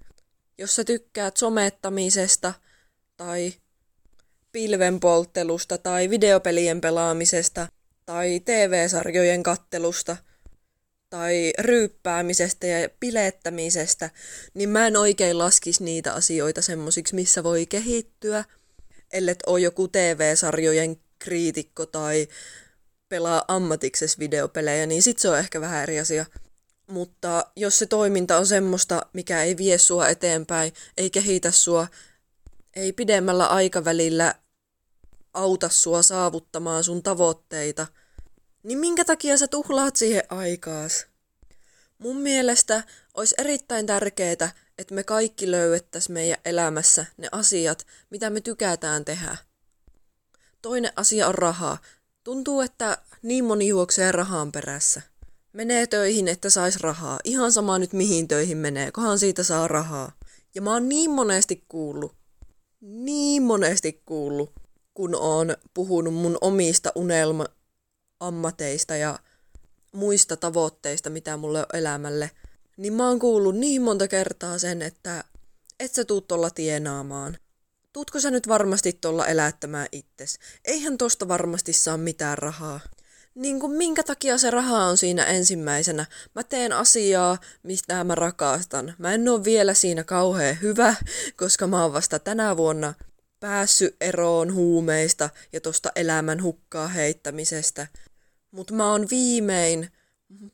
Jos 0.58 0.76
sä 0.76 0.84
tykkäät 0.84 1.36
somettamisesta 1.36 2.54
tai 3.16 3.52
pilvenpolttelusta 4.52 5.78
tai 5.78 6.10
videopelien 6.10 6.80
pelaamisesta 6.80 7.68
tai 8.06 8.40
TV-sarjojen 8.44 9.42
kattelusta 9.42 10.16
tai 11.12 11.52
ryyppäämisestä 11.58 12.66
ja 12.66 12.88
pilettämisestä, 13.00 14.10
niin 14.54 14.68
mä 14.68 14.86
en 14.86 14.96
oikein 14.96 15.38
laskisi 15.38 15.84
niitä 15.84 16.12
asioita 16.14 16.62
semmosiksi, 16.62 17.14
missä 17.14 17.42
voi 17.42 17.66
kehittyä, 17.66 18.44
ellet 19.12 19.38
ole 19.46 19.60
joku 19.60 19.88
TV-sarjojen 19.88 20.96
kriitikko 21.18 21.86
tai 21.86 22.28
pelaa 23.08 23.44
ammatiksessa 23.48 24.18
videopelejä, 24.18 24.86
niin 24.86 25.02
sit 25.02 25.18
se 25.18 25.28
on 25.28 25.38
ehkä 25.38 25.60
vähän 25.60 25.82
eri 25.82 26.00
asia. 26.00 26.26
Mutta 26.86 27.46
jos 27.56 27.78
se 27.78 27.86
toiminta 27.86 28.36
on 28.36 28.46
semmoista, 28.46 29.06
mikä 29.12 29.42
ei 29.42 29.56
vie 29.56 29.78
sua 29.78 30.08
eteenpäin, 30.08 30.72
ei 30.96 31.10
kehitä 31.10 31.50
sua, 31.50 31.86
ei 32.76 32.92
pidemmällä 32.92 33.46
aikavälillä 33.46 34.34
auta 35.34 35.68
sua 35.68 36.02
saavuttamaan 36.02 36.84
sun 36.84 37.02
tavoitteita, 37.02 37.86
niin 38.62 38.78
minkä 38.78 39.04
takia 39.04 39.36
sä 39.36 39.48
tuhlaat 39.48 39.96
siihen 39.96 40.22
aikaas? 40.28 41.06
Mun 41.98 42.16
mielestä 42.16 42.82
olisi 43.14 43.34
erittäin 43.38 43.86
tärkeää, 43.86 44.52
että 44.78 44.94
me 44.94 45.04
kaikki 45.04 45.50
löydettäisiin 45.50 46.14
meidän 46.14 46.38
elämässä 46.44 47.06
ne 47.16 47.28
asiat, 47.32 47.86
mitä 48.10 48.30
me 48.30 48.40
tykätään 48.40 49.04
tehdä. 49.04 49.36
Toinen 50.62 50.92
asia 50.96 51.28
on 51.28 51.34
raha. 51.34 51.78
Tuntuu, 52.24 52.60
että 52.60 52.98
niin 53.22 53.44
moni 53.44 53.68
juoksee 53.68 54.12
rahaan 54.12 54.52
perässä. 54.52 55.02
Menee 55.52 55.86
töihin, 55.86 56.28
että 56.28 56.50
sais 56.50 56.76
rahaa. 56.76 57.18
Ihan 57.24 57.52
sama 57.52 57.78
nyt 57.78 57.92
mihin 57.92 58.28
töihin 58.28 58.58
menee, 58.58 58.92
kohan 58.92 59.18
siitä 59.18 59.42
saa 59.42 59.68
rahaa. 59.68 60.12
Ja 60.54 60.62
mä 60.62 60.72
oon 60.72 60.88
niin 60.88 61.10
monesti 61.10 61.64
kuullut, 61.68 62.14
niin 62.80 63.42
monesti 63.42 64.02
kuullut, 64.06 64.52
kun 64.94 65.14
oon 65.14 65.56
puhunut 65.74 66.14
mun 66.14 66.38
omista 66.40 66.92
unelma-ammateista 68.22 68.96
ja 68.96 69.18
muista 69.92 70.36
tavoitteista, 70.36 71.10
mitä 71.10 71.36
mulle 71.36 71.58
on 71.58 71.66
elämälle, 71.72 72.30
niin 72.76 72.92
mä 72.92 73.08
oon 73.08 73.18
kuullut 73.18 73.56
niin 73.56 73.82
monta 73.82 74.08
kertaa 74.08 74.58
sen, 74.58 74.82
että 74.82 75.24
et 75.80 75.94
sä 75.94 76.04
tuu 76.04 76.20
tuolla 76.20 76.50
tienaamaan. 76.50 77.38
Tuutko 77.92 78.20
sä 78.20 78.30
nyt 78.30 78.48
varmasti 78.48 78.92
tuolla 79.00 79.26
elättämään 79.26 79.86
itses? 79.92 80.38
Eihän 80.64 80.98
tosta 80.98 81.28
varmasti 81.28 81.72
saa 81.72 81.96
mitään 81.96 82.38
rahaa. 82.38 82.80
Niin 83.34 83.60
kuin 83.60 83.72
minkä 83.72 84.02
takia 84.02 84.38
se 84.38 84.50
raha 84.50 84.84
on 84.84 84.96
siinä 84.96 85.24
ensimmäisenä? 85.24 86.06
Mä 86.34 86.44
teen 86.44 86.72
asiaa, 86.72 87.38
mistä 87.62 88.04
mä 88.04 88.14
rakastan. 88.14 88.94
Mä 88.98 89.14
en 89.14 89.28
oo 89.28 89.44
vielä 89.44 89.74
siinä 89.74 90.04
kauhean 90.04 90.58
hyvä, 90.62 90.94
koska 91.36 91.66
mä 91.66 91.82
oon 91.82 91.92
vasta 91.92 92.18
tänä 92.18 92.56
vuonna 92.56 92.94
päässyt 93.40 93.96
eroon 94.00 94.54
huumeista 94.54 95.30
ja 95.52 95.60
tosta 95.60 95.92
elämän 95.96 96.42
hukkaa 96.42 96.88
heittämisestä. 96.88 97.86
Mutta 98.52 98.74
mä 98.74 98.90
oon 98.90 99.06
viimein 99.10 99.88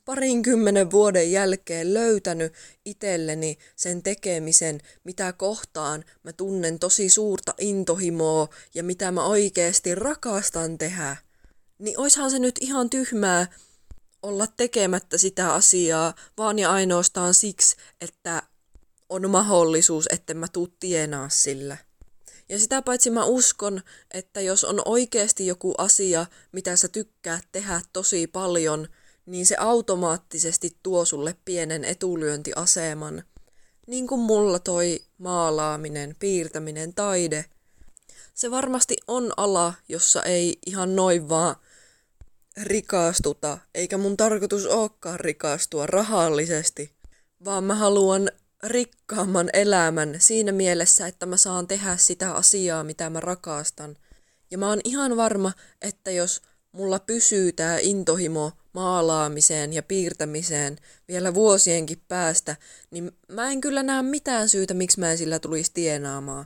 parinkymmenen 0.05 0.91
vuoden 0.91 1.31
jälkeen 1.31 1.93
löytänyt 1.93 2.53
itselleni 2.85 3.57
sen 3.75 4.03
tekemisen, 4.03 4.81
mitä 5.03 5.33
kohtaan 5.33 6.03
mä 6.23 6.33
tunnen 6.33 6.79
tosi 6.79 7.09
suurta 7.09 7.53
intohimoa 7.57 8.47
ja 8.73 8.83
mitä 8.83 9.11
mä 9.11 9.25
oikeasti 9.25 9.95
rakastan 9.95 10.77
tehdä. 10.77 11.17
Niin 11.79 11.99
oishan 11.99 12.31
se 12.31 12.39
nyt 12.39 12.55
ihan 12.61 12.89
tyhmää 12.89 13.47
olla 14.23 14.47
tekemättä 14.47 15.17
sitä 15.17 15.53
asiaa 15.53 16.13
vaan 16.37 16.59
ja 16.59 16.71
ainoastaan 16.71 17.33
siksi, 17.33 17.75
että 18.01 18.43
on 19.09 19.29
mahdollisuus, 19.29 20.07
että 20.11 20.33
mä 20.33 20.47
tuu 20.47 20.67
tienaa 20.79 21.29
sillä. 21.29 21.77
Ja 22.49 22.59
sitä 22.59 22.81
paitsi 22.81 23.09
mä 23.09 23.25
uskon, 23.25 23.81
että 24.11 24.41
jos 24.41 24.63
on 24.63 24.81
oikeasti 24.85 25.47
joku 25.47 25.73
asia, 25.77 26.25
mitä 26.51 26.75
sä 26.75 26.87
tykkää 26.87 27.39
tehdä 27.51 27.81
tosi 27.93 28.27
paljon, 28.27 28.87
niin 29.25 29.45
se 29.45 29.55
automaattisesti 29.59 30.77
tuo 30.83 31.05
sulle 31.05 31.35
pienen 31.45 31.83
etulyöntiaseman. 31.83 33.23
Niin 33.87 34.07
kuin 34.07 34.21
mulla 34.21 34.59
toi 34.59 34.99
maalaaminen, 35.17 36.15
piirtäminen, 36.19 36.93
taide. 36.93 37.45
Se 38.33 38.51
varmasti 38.51 38.97
on 39.07 39.33
ala, 39.37 39.73
jossa 39.89 40.23
ei 40.23 40.57
ihan 40.65 40.95
noin 40.95 41.29
vaan 41.29 41.55
rikastuta, 42.63 43.57
eikä 43.75 43.97
mun 43.97 44.17
tarkoitus 44.17 44.65
olekaan 44.65 45.19
rikastua 45.19 45.85
rahallisesti, 45.85 46.91
vaan 47.45 47.63
mä 47.63 47.75
haluan 47.75 48.31
rikkaamman 48.63 49.49
elämän 49.53 50.15
siinä 50.17 50.51
mielessä, 50.51 51.07
että 51.07 51.25
mä 51.25 51.37
saan 51.37 51.67
tehdä 51.67 51.97
sitä 51.97 52.33
asiaa, 52.33 52.83
mitä 52.83 53.09
mä 53.09 53.19
rakastan. 53.19 53.97
Ja 54.51 54.57
mä 54.57 54.69
oon 54.69 54.81
ihan 54.83 55.17
varma, 55.17 55.51
että 55.81 56.11
jos 56.11 56.41
mulla 56.71 56.99
pysyy 56.99 57.51
tää 57.51 57.77
intohimo 57.81 58.51
maalaamiseen 58.73 59.73
ja 59.73 59.83
piirtämiseen 59.83 60.77
vielä 61.07 61.33
vuosienkin 61.33 62.01
päästä, 62.07 62.55
niin 62.91 63.11
mä 63.27 63.51
en 63.51 63.61
kyllä 63.61 63.83
näe 63.83 64.01
mitään 64.01 64.49
syytä, 64.49 64.73
miksi 64.73 64.99
mä 64.99 65.11
en 65.11 65.17
sillä 65.17 65.39
tulisi 65.39 65.71
tienaamaan. 65.73 66.45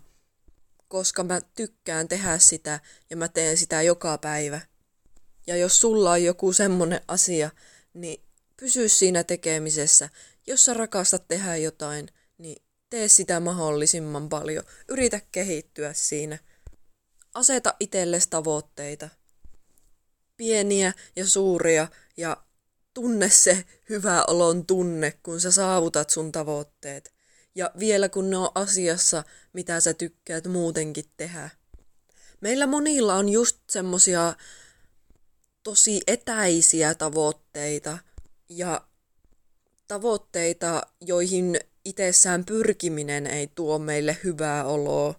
Koska 0.88 1.24
mä 1.24 1.42
tykkään 1.56 2.08
tehdä 2.08 2.38
sitä 2.38 2.80
ja 3.10 3.18
mä 3.18 3.28
teen 3.28 3.58
sitä 3.58 3.82
joka 3.82 4.18
päivä. 4.18 4.62
Ja 5.48 5.58
jos 5.58 5.80
sulla 5.80 6.12
on 6.12 6.24
joku 6.24 6.54
semmonen 6.54 7.02
asia, 7.08 7.50
niin 7.94 8.24
pysy 8.58 8.90
siinä 8.90 9.24
tekemisessä 9.24 10.10
jos 10.48 10.66
sä 10.66 10.74
rakastat 10.74 11.28
tehdä 11.28 11.56
jotain, 11.56 12.10
niin 12.38 12.64
tee 12.90 13.08
sitä 13.08 13.40
mahdollisimman 13.40 14.30
paljon. 14.30 14.64
Yritä 14.88 15.22
kehittyä 15.32 15.94
siinä. 15.94 16.40
Aseta 17.34 17.74
itsellesi 17.80 18.30
tavoitteita. 18.30 19.10
Pieniä 20.38 20.94
ja 21.16 21.28
suuria 21.28 21.88
ja 22.18 22.44
tunne 22.94 23.30
se 23.30 23.66
hyvä 23.90 24.24
olon 24.28 24.66
tunne, 24.66 25.20
kun 25.24 25.42
sä 25.42 25.52
saavutat 25.52 26.10
sun 26.10 26.32
tavoitteet. 26.32 27.14
Ja 27.56 27.72
vielä 27.80 28.10
kun 28.10 28.30
ne 28.30 28.38
on 28.38 28.52
asiassa, 28.56 29.24
mitä 29.54 29.80
sä 29.80 29.94
tykkäät 29.94 30.48
muutenkin 30.48 31.06
tehdä. 31.18 31.50
Meillä 32.42 32.68
monilla 32.68 33.16
on 33.16 33.30
just 33.30 33.58
semmosia 33.70 34.34
tosi 35.64 36.02
etäisiä 36.08 36.96
tavoitteita 36.96 37.98
ja 38.50 38.88
tavoitteita, 39.88 40.82
joihin 41.02 41.60
itsessään 41.86 42.46
pyrkiminen 42.46 43.28
ei 43.28 43.50
tuo 43.56 43.80
meille 43.80 44.18
hyvää 44.24 44.66
oloa, 44.66 45.16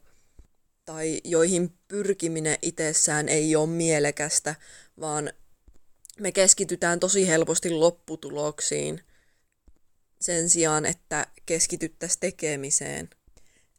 tai 0.85 1.21
joihin 1.25 1.73
pyrkiminen 1.89 2.59
itsessään 2.63 3.29
ei 3.29 3.57
ole 3.57 3.67
mielekästä, 3.67 4.55
vaan 5.01 5.33
me 6.21 6.33
keskitytään 6.33 7.01
tosi 7.01 7.29
helposti 7.29 7.71
lopputuloksiin 7.71 9.01
sen 10.21 10.51
sijaan, 10.51 10.87
että 10.87 11.27
keskityttäisiin 11.47 12.21
tekemiseen. 12.21 13.11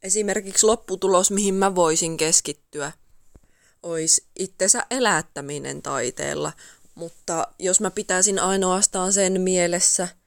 Esimerkiksi 0.03 0.65
lopputulos, 0.65 1.31
mihin 1.31 1.55
mä 1.55 1.75
voisin 1.75 2.17
keskittyä, 2.17 2.91
olisi 3.83 4.23
itsensä 4.39 4.85
elättäminen 4.89 5.81
taiteella, 5.81 6.53
mutta 6.95 7.47
jos 7.59 7.81
mä 7.81 7.91
pitäisin 7.91 8.39
ainoastaan 8.39 9.13
sen 9.13 9.41
mielessä– 9.41 10.07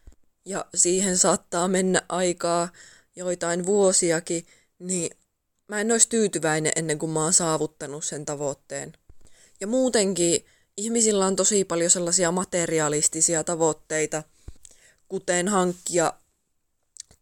ja 0.48 0.64
siihen 0.74 1.18
saattaa 1.18 1.68
mennä 1.68 2.02
aikaa 2.08 2.68
joitain 3.16 3.66
vuosiakin, 3.66 4.46
niin 4.78 5.10
mä 5.68 5.80
en 5.80 5.92
olisi 5.92 6.08
tyytyväinen 6.08 6.72
ennen 6.76 6.98
kuin 6.98 7.10
mä 7.10 7.22
oon 7.22 7.32
saavuttanut 7.32 8.04
sen 8.04 8.24
tavoitteen. 8.26 8.92
Ja 9.60 9.66
muutenkin 9.66 10.44
ihmisillä 10.76 11.26
on 11.26 11.36
tosi 11.36 11.64
paljon 11.64 11.90
sellaisia 11.90 12.32
materialistisia 12.32 13.44
tavoitteita, 13.44 14.22
kuten 15.08 15.48
hankkia 15.48 16.12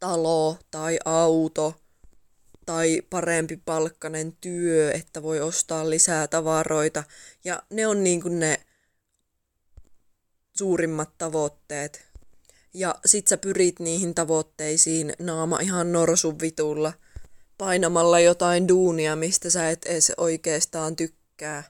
talo 0.01 0.59
tai 0.71 0.99
auto 1.05 1.75
tai 2.67 3.03
parempi 3.11 3.57
palkkainen 3.57 4.37
työ, 4.41 4.93
että 4.93 5.23
voi 5.23 5.41
ostaa 5.41 5.91
lisää 5.91 6.27
tavaroita. 6.29 7.05
Ja 7.45 7.63
ne 7.71 7.87
on 7.87 8.05
niin 8.05 8.23
kuin 8.23 8.39
ne 8.39 8.61
suurimmat 10.59 11.19
tavoitteet. 11.19 12.07
Ja 12.77 12.95
sit 13.07 13.27
sä 13.27 13.37
pyrit 13.37 13.81
niihin 13.81 14.15
tavoitteisiin 14.15 15.13
naama 15.19 15.61
ihan 15.61 15.93
norsun 15.93 16.41
vitulla, 16.41 16.93
painamalla 17.59 18.21
jotain 18.21 18.69
duunia, 18.69 19.17
mistä 19.17 19.51
sä 19.51 19.71
et 19.71 19.85
edes 19.85 20.13
oikeastaan 20.17 20.97
tykkää. 20.97 21.65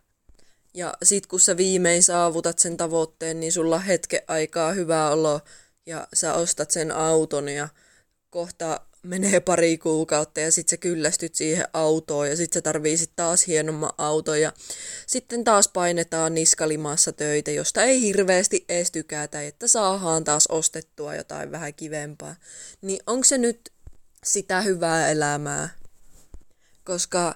Ja 0.75 0.95
sit 1.03 1.27
kun 1.27 1.41
sä 1.41 1.57
viimein 1.57 2.03
saavutat 2.03 2.59
sen 2.59 2.77
tavoitteen, 2.77 3.41
niin 3.41 3.53
sulla 3.53 3.79
hetke 3.79 4.25
aikaa 4.29 4.73
hyvä 4.73 5.11
olo 5.11 5.41
ja 5.87 6.09
sä 6.15 6.35
ostat 6.35 6.71
sen 6.71 6.93
auton 6.93 7.49
ja 7.49 7.69
kohta 8.31 8.81
menee 9.07 9.41
pari 9.41 9.79
kuukautta 9.79 10.41
ja 10.41 10.53
sitten 10.53 10.71
sä 10.71 10.77
kyllästyt 10.77 11.35
siihen 11.35 11.69
autoon 11.73 12.29
ja 12.29 12.37
sitten 12.37 12.55
sä 12.55 12.63
tarvii 12.63 12.97
taas 13.17 13.47
hienomman 13.47 13.93
auton 13.99 14.41
ja 14.41 14.53
sitten 15.07 15.45
taas 15.45 15.69
painetaan 15.69 16.35
niskalimaassa 16.35 17.13
töitä, 17.13 17.51
josta 17.51 17.83
ei 17.83 18.03
hirveästi 18.03 18.65
edes 18.69 18.91
tykätä, 18.91 19.43
että 19.43 19.69
saadaan 19.69 20.25
taas 20.25 20.47
ostettua 20.47 21.15
jotain 21.15 21.53
vähän 21.53 21.75
kivempaa. 21.75 22.35
Niin 22.83 23.01
onko 23.07 23.25
se 23.25 23.39
nyt 23.39 23.73
sitä 24.25 24.61
hyvää 24.61 25.11
elämää? 25.11 25.69
Koska 26.85 27.35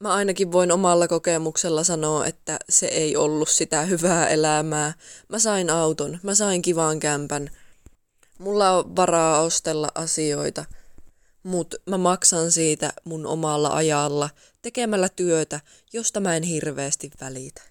mä 0.00 0.14
ainakin 0.14 0.52
voin 0.52 0.72
omalla 0.72 1.08
kokemuksella 1.08 1.84
sanoa, 1.84 2.26
että 2.26 2.58
se 2.68 2.86
ei 2.86 3.16
ollut 3.16 3.48
sitä 3.48 3.82
hyvää 3.82 4.28
elämää. 4.28 4.94
Mä 5.28 5.38
sain 5.38 5.70
auton, 5.70 6.18
mä 6.22 6.34
sain 6.34 6.62
kivan 6.62 7.00
kämpän, 7.00 7.50
Mulla 8.38 8.70
on 8.70 8.96
varaa 8.96 9.40
ostella 9.40 9.88
asioita, 9.94 10.64
mutta 11.42 11.76
mä 11.86 11.98
maksan 11.98 12.52
siitä 12.52 12.92
mun 13.04 13.26
omalla 13.26 13.68
ajalla 13.68 14.30
tekemällä 14.62 15.08
työtä, 15.08 15.60
josta 15.92 16.20
mä 16.20 16.36
en 16.36 16.42
hirveästi 16.42 17.10
välitä. 17.20 17.62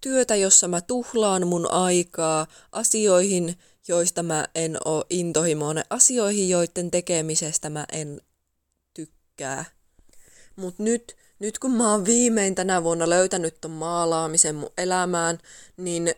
Työtä, 0.00 0.36
jossa 0.36 0.68
mä 0.68 0.80
tuhlaan 0.80 1.46
mun 1.46 1.70
aikaa 1.70 2.46
asioihin, 2.72 3.58
joista 3.88 4.22
mä 4.22 4.46
en 4.54 4.76
oo 4.84 5.04
intohimoinen, 5.10 5.84
asioihin, 5.90 6.48
joiden 6.48 6.90
tekemisestä 6.90 7.70
mä 7.70 7.86
en 7.92 8.20
tykkää. 8.94 9.64
Mut 10.56 10.78
nyt, 10.78 11.16
nyt 11.38 11.58
kun 11.58 11.72
mä 11.72 11.92
oon 11.92 12.04
viimein 12.04 12.54
tänä 12.54 12.82
vuonna 12.82 13.08
löytänyt 13.08 13.60
ton 13.60 13.70
maalaamisen 13.70 14.54
mun 14.54 14.72
elämään, 14.78 15.38
niin 15.76 16.14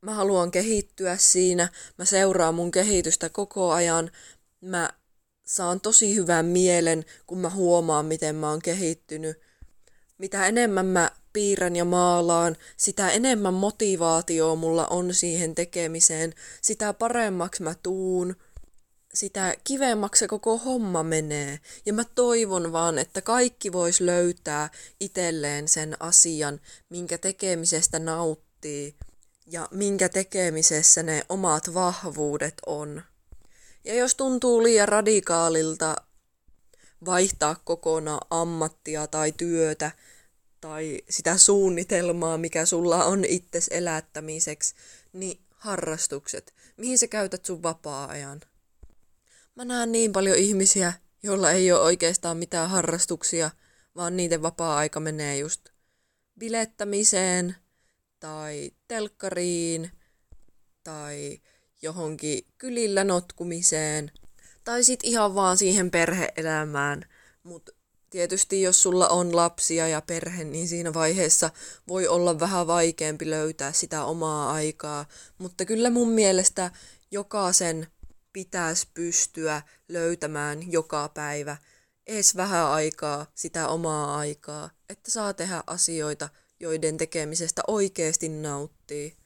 mä 0.00 0.14
haluan 0.14 0.50
kehittyä 0.50 1.16
siinä, 1.16 1.68
mä 1.98 2.04
seuraan 2.04 2.54
mun 2.54 2.70
kehitystä 2.70 3.28
koko 3.28 3.72
ajan, 3.72 4.10
mä 4.60 4.90
saan 5.50 5.80
tosi 5.80 6.14
hyvän 6.14 6.46
mielen, 6.46 7.04
kun 7.26 7.38
mä 7.38 7.50
huomaan, 7.50 8.06
miten 8.06 8.36
mä 8.36 8.50
oon 8.50 8.62
kehittynyt. 8.62 9.40
Mitä 10.18 10.46
enemmän 10.46 10.86
mä 10.86 11.10
piirrän 11.32 11.76
ja 11.76 11.84
maalaan, 11.84 12.56
sitä 12.76 13.10
enemmän 13.10 13.54
motivaatioa 13.54 14.54
mulla 14.54 14.86
on 14.86 15.14
siihen 15.14 15.54
tekemiseen, 15.54 16.34
sitä 16.62 16.92
paremmaksi 16.92 17.62
mä 17.62 17.74
tuun, 17.82 18.36
sitä 19.14 19.54
kivemmaksi 19.64 20.18
se 20.18 20.28
koko 20.28 20.58
homma 20.58 21.02
menee. 21.02 21.58
Ja 21.86 21.92
mä 21.92 22.04
toivon 22.14 22.72
vaan, 22.72 22.98
että 22.98 23.20
kaikki 23.20 23.72
vois 23.72 24.00
löytää 24.00 24.70
itselleen 25.00 25.68
sen 25.68 25.96
asian, 26.00 26.60
minkä 26.88 27.18
tekemisestä 27.18 27.98
nauttii 27.98 28.94
ja 29.46 29.68
minkä 29.70 30.08
tekemisessä 30.08 31.02
ne 31.02 31.22
omat 31.28 31.74
vahvuudet 31.74 32.54
on. 32.66 33.02
Ja 33.84 33.94
jos 33.94 34.14
tuntuu 34.14 34.62
liian 34.62 34.88
radikaalilta 34.88 35.96
vaihtaa 37.06 37.56
kokonaan 37.64 38.26
ammattia 38.30 39.06
tai 39.06 39.32
työtä 39.32 39.90
tai 40.60 40.98
sitä 41.10 41.36
suunnitelmaa, 41.36 42.38
mikä 42.38 42.66
sulla 42.66 43.04
on 43.04 43.24
itses 43.24 43.68
elättämiseksi, 43.68 44.74
niin 45.12 45.40
harrastukset. 45.50 46.54
Mihin 46.76 46.98
sä 46.98 47.06
käytät 47.06 47.44
sun 47.44 47.62
vapaa-ajan? 47.62 48.40
Mä 49.54 49.64
näen 49.64 49.92
niin 49.92 50.12
paljon 50.12 50.36
ihmisiä, 50.36 50.92
joilla 51.22 51.50
ei 51.50 51.72
ole 51.72 51.80
oikeastaan 51.80 52.36
mitään 52.36 52.70
harrastuksia, 52.70 53.50
vaan 53.96 54.16
niiden 54.16 54.42
vapaa-aika 54.42 55.00
menee 55.00 55.38
just 55.38 55.60
bilettämiseen 56.38 57.56
tai 58.20 58.70
telkkariin 58.88 59.90
tai 60.84 61.40
johonkin 61.82 62.46
kylillä 62.58 63.04
notkumiseen 63.04 64.10
tai 64.64 64.84
sitten 64.84 65.10
ihan 65.10 65.34
vaan 65.34 65.56
siihen 65.56 65.90
perheelämään. 65.90 67.04
Mutta 67.42 67.72
tietysti 68.10 68.62
jos 68.62 68.82
sulla 68.82 69.08
on 69.08 69.36
lapsia 69.36 69.88
ja 69.88 70.00
perhe, 70.00 70.44
niin 70.44 70.68
siinä 70.68 70.94
vaiheessa 70.94 71.50
voi 71.88 72.08
olla 72.08 72.40
vähän 72.40 72.66
vaikeampi 72.66 73.30
löytää 73.30 73.72
sitä 73.72 74.04
omaa 74.04 74.52
aikaa. 74.52 75.06
Mutta 75.38 75.64
kyllä 75.64 75.90
mun 75.90 76.10
mielestä 76.10 76.70
jokaisen 77.10 77.86
pitäisi 78.32 78.88
pystyä 78.94 79.62
löytämään 79.88 80.72
joka 80.72 81.08
päivä 81.14 81.56
edes 82.06 82.36
vähän 82.36 82.66
aikaa 82.66 83.26
sitä 83.34 83.68
omaa 83.68 84.16
aikaa, 84.16 84.70
että 84.88 85.10
saa 85.10 85.34
tehdä 85.34 85.62
asioita, 85.66 86.28
joiden 86.60 86.96
tekemisestä 86.96 87.62
oikeasti 87.66 88.28
nauttii. 88.28 89.16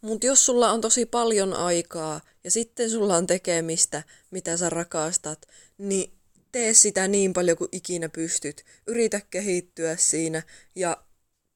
Mutta 0.00 0.26
jos 0.26 0.46
sulla 0.46 0.72
on 0.72 0.80
tosi 0.80 1.06
paljon 1.06 1.54
aikaa 1.54 2.20
ja 2.44 2.50
sitten 2.50 2.90
sulla 2.90 3.16
on 3.16 3.26
tekemistä, 3.26 4.02
mitä 4.30 4.56
sä 4.56 4.70
rakastat, 4.70 5.46
niin 5.78 6.12
tee 6.52 6.74
sitä 6.74 7.08
niin 7.08 7.32
paljon 7.32 7.56
kuin 7.56 7.68
ikinä 7.72 8.08
pystyt. 8.08 8.64
Yritä 8.86 9.20
kehittyä 9.30 9.96
siinä 9.96 10.42
ja 10.74 10.96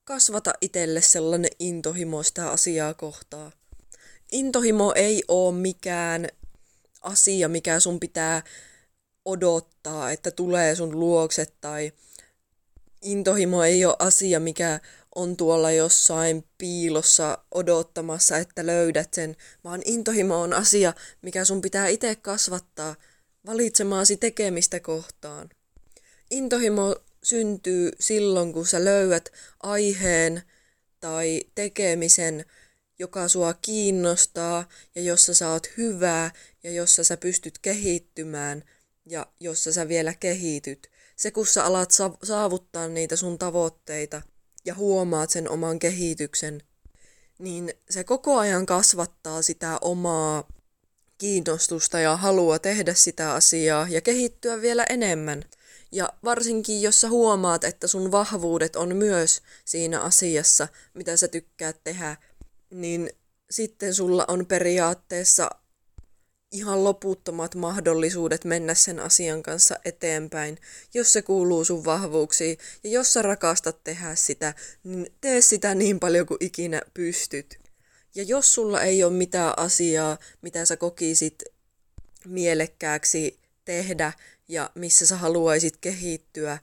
kasvata 0.05 0.53
itselle 0.61 1.01
sellainen 1.01 1.51
intohimo 1.59 2.23
sitä 2.23 2.51
asiaa 2.51 2.95
kohtaa. 2.95 3.53
Intohimo 4.33 4.93
ei 4.97 5.25
ole 5.29 5.55
mikään 5.55 6.29
asia, 7.01 7.49
mikä 7.49 7.81
sun 7.81 8.01
pitää 8.01 8.43
odottaa, 9.25 10.11
että 10.11 10.31
tulee 10.31 10.75
sun 10.75 11.01
luokse 11.01 11.47
tai 11.61 11.93
intohimo 13.03 13.63
ei 13.63 13.85
ole 13.85 13.97
asia, 13.99 14.41
mikä 14.41 14.81
on 15.15 15.37
tuolla 15.37 15.71
jossain 15.71 16.45
piilossa 16.59 17.39
odottamassa, 17.55 18.39
että 18.39 18.67
löydät 18.67 19.15
sen, 19.15 19.37
vaan 19.65 19.83
intohimo 19.85 20.41
on 20.41 20.53
asia, 20.53 20.95
mikä 21.23 21.45
sun 21.45 21.61
pitää 21.61 21.89
itse 21.89 22.17
kasvattaa 22.17 22.95
valitsemaasi 23.47 24.17
tekemistä 24.17 24.81
kohtaan. 24.81 25.51
Intohimo 26.31 26.97
syntyy 27.23 27.91
silloin, 28.01 28.53
kun 28.53 28.67
sä 28.67 28.85
löydät 28.85 29.33
aiheen 29.63 30.43
tai 31.01 31.43
tekemisen, 31.55 32.45
joka 32.99 33.29
sua 33.29 33.55
kiinnostaa 33.55 34.69
ja 34.95 35.03
jossa 35.03 35.35
sä 35.35 35.51
oot 35.51 35.67
hyvää 35.77 36.31
ja 36.63 36.71
jossa 36.71 37.05
sä 37.05 37.17
pystyt 37.17 37.59
kehittymään 37.59 38.65
ja 39.07 39.27
jossa 39.41 39.73
sä 39.73 39.89
vielä 39.89 40.15
kehityt. 40.15 40.91
Se, 41.17 41.31
kun 41.31 41.47
sä 41.47 41.65
alat 41.65 41.91
saavuttaa 42.23 42.89
niitä 42.89 43.17
sun 43.17 43.39
tavoitteita, 43.39 44.23
ja 44.65 44.75
huomaat 44.75 45.31
sen 45.31 45.51
oman 45.51 45.79
kehityksen, 45.79 46.63
niin 47.39 47.75
se 47.91 48.05
koko 48.05 48.39
ajan 48.39 48.67
kasvattaa 48.67 49.43
sitä 49.43 49.79
omaa 49.81 50.49
kiinnostusta 51.19 52.01
ja 52.01 52.17
halua 52.17 52.59
tehdä 52.59 52.95
sitä 52.95 53.33
asiaa 53.35 53.87
ja 53.91 54.01
kehittyä 54.01 54.61
vielä 54.61 54.85
enemmän. 54.89 55.45
Ja 55.93 56.13
varsinkin, 56.25 56.83
jos 56.83 57.01
sä 57.01 57.09
huomaat, 57.09 57.65
että 57.65 57.87
sun 57.87 58.13
vahvuudet 58.13 58.77
on 58.77 58.97
myös 58.97 59.43
siinä 59.65 60.01
asiassa, 60.01 60.69
mitä 60.95 61.17
sä 61.17 61.29
tykkäät 61.29 61.77
tehdä, 61.85 62.17
niin 62.71 63.11
sitten 63.51 63.95
sulla 63.95 64.25
on 64.29 64.47
periaatteessa 64.47 65.51
ihan 66.53 66.85
loputtomat 66.85 67.55
mahdollisuudet 67.55 68.45
mennä 68.45 68.75
sen 68.75 69.01
asian 69.01 69.43
kanssa 69.43 69.77
eteenpäin, 69.85 70.59
jos 70.95 71.13
se 71.13 71.23
kuuluu 71.23 71.65
sun 71.65 71.85
vahvuuksiin. 71.85 72.59
Ja 72.85 72.91
jos 72.91 73.13
sä 73.13 73.23
rakastat 73.23 73.85
tehdä 73.85 74.15
sitä, 74.15 74.55
niin 74.85 75.07
tee 75.21 75.41
sitä 75.41 75.75
niin 75.75 76.01
paljon 76.01 76.27
kuin 76.27 76.39
ikinä 76.41 76.83
pystyt. 76.95 77.59
Ja 78.15 78.23
jos 78.23 78.55
sulla 78.55 78.83
ei 78.83 79.05
ole 79.05 79.13
mitään 79.13 79.55
asiaa, 79.57 80.19
mitä 80.43 80.65
sä 80.65 80.77
kokisit 80.77 81.43
mielekkääksi 82.27 83.39
tehdä 83.65 84.13
ja 84.49 84.71
missä 84.75 85.07
sä 85.07 85.17
haluaisit 85.17 85.77
kehittyä, 85.77 86.59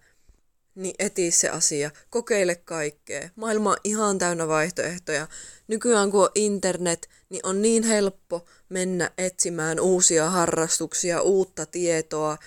niin 0.76 0.96
eti 1.00 1.32
se 1.32 1.50
asia. 1.50 1.92
Kokeile 2.10 2.56
kaikkea. 2.56 3.30
Maailma 3.36 3.72
on 3.72 3.78
ihan 3.84 4.18
täynnä 4.18 4.48
vaihtoehtoja. 4.48 5.28
Nykyään 5.68 6.12
kun 6.12 6.24
on 6.24 6.30
internet, 6.36 7.10
niin 7.30 7.46
on 7.46 7.62
niin 7.62 7.84
helppo 7.84 8.46
mennä 8.70 9.12
etsimään 9.18 9.80
uusia 9.80 10.30
harrastuksia, 10.30 11.22
uutta 11.22 11.66
tietoa, 11.66 12.38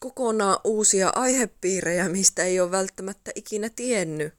kokonaan 0.00 0.58
uusia 0.64 1.12
aihepiirejä, 1.14 2.08
mistä 2.08 2.44
ei 2.44 2.60
ole 2.60 2.70
välttämättä 2.70 3.30
ikinä 3.34 3.70
tiennyt. 3.76 4.34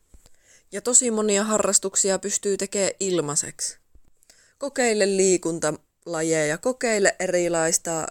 Ja 0.71 0.81
tosi 0.81 1.11
monia 1.11 1.43
harrastuksia 1.43 2.19
pystyy 2.19 2.57
tekemään 2.57 2.91
ilmaiseksi. 2.99 3.77
Kokeile 4.57 5.17
liikuntalajeja, 5.17 6.57
kokeile 6.57 7.15
erilaista 7.19 8.07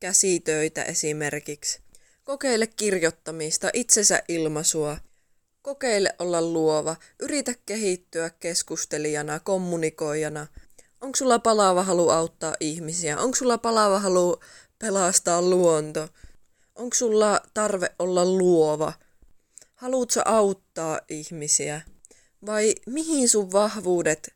käsitöitä 0.00 0.84
esimerkiksi. 0.84 1.80
Kokeile 2.24 2.66
kirjoittamista, 2.66 3.70
itsensä 3.72 4.22
ilmaisua. 4.28 4.98
Kokeile 5.62 6.14
olla 6.18 6.42
luova, 6.42 6.96
yritä 7.20 7.54
kehittyä 7.66 8.30
keskustelijana, 8.30 9.40
kommunikoijana. 9.40 10.46
Onko 11.06 11.16
sulla 11.16 11.38
palaava 11.38 11.82
halu 11.82 12.08
auttaa 12.08 12.54
ihmisiä? 12.60 13.18
Onko 13.18 13.36
sulla 13.36 13.58
palaava 13.58 13.98
halu 14.00 14.40
pelastaa 14.78 15.42
luonto? 15.42 16.08
Onko 16.74 16.94
sulla 16.94 17.40
tarve 17.54 17.90
olla 17.98 18.24
luova? 18.24 18.92
Haluatko 19.74 20.20
auttaa 20.24 21.00
ihmisiä? 21.08 21.80
Vai 22.46 22.74
mihin 22.86 23.28
sun 23.28 23.52
vahvuudet 23.52 24.34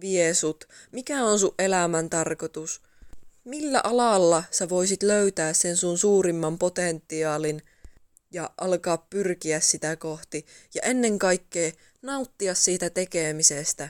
vie 0.00 0.34
sut? 0.34 0.64
Mikä 0.92 1.24
on 1.24 1.38
sun 1.38 1.54
elämän 1.58 2.10
tarkoitus? 2.10 2.82
millä 3.44 3.80
alalla 3.84 4.44
sä 4.50 4.68
voisit 4.68 5.02
löytää 5.02 5.52
sen 5.52 5.76
sun 5.76 5.98
suurimman 5.98 6.58
potentiaalin 6.58 7.62
ja 8.30 8.50
alkaa 8.60 8.98
pyrkiä 8.98 9.60
sitä 9.60 9.96
kohti. 9.96 10.46
Ja 10.74 10.82
ennen 10.82 11.18
kaikkea 11.18 11.72
nauttia 12.02 12.54
siitä 12.54 12.90
tekemisestä. 12.90 13.88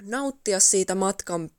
Nauttia 0.00 0.60
siitä 0.60 0.94
matkan 0.94 1.50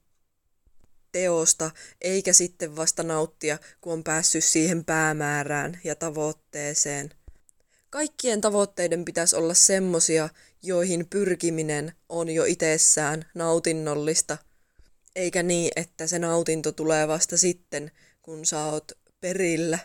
teosta, 1.12 1.72
eikä 2.02 2.34
sitten 2.34 2.76
vasta 2.76 3.04
nauttia, 3.04 3.58
kun 3.82 3.94
on 3.94 4.04
päässyt 4.04 4.44
siihen 4.44 4.86
päämäärään 4.86 5.80
ja 5.84 5.96
tavoitteeseen. 5.96 7.12
Kaikkien 7.90 8.42
tavoitteiden 8.42 9.06
pitäisi 9.06 9.36
olla 9.36 9.54
semmosia, 9.54 10.30
joihin 10.64 11.08
pyrkiminen 11.10 11.94
on 12.10 12.30
jo 12.30 12.46
itsessään 12.46 13.26
nautinnollista– 13.34 14.38
Eikä 15.16 15.44
niin, 15.44 15.72
että 15.76 16.08
se 16.08 16.20
nautinto 16.20 16.72
tulee 16.72 17.08
vasta 17.08 17.38
sitten, 17.38 17.92
kun 18.22 18.46
sä 18.46 18.66
oot 18.66 18.92
perillä. 19.22 19.80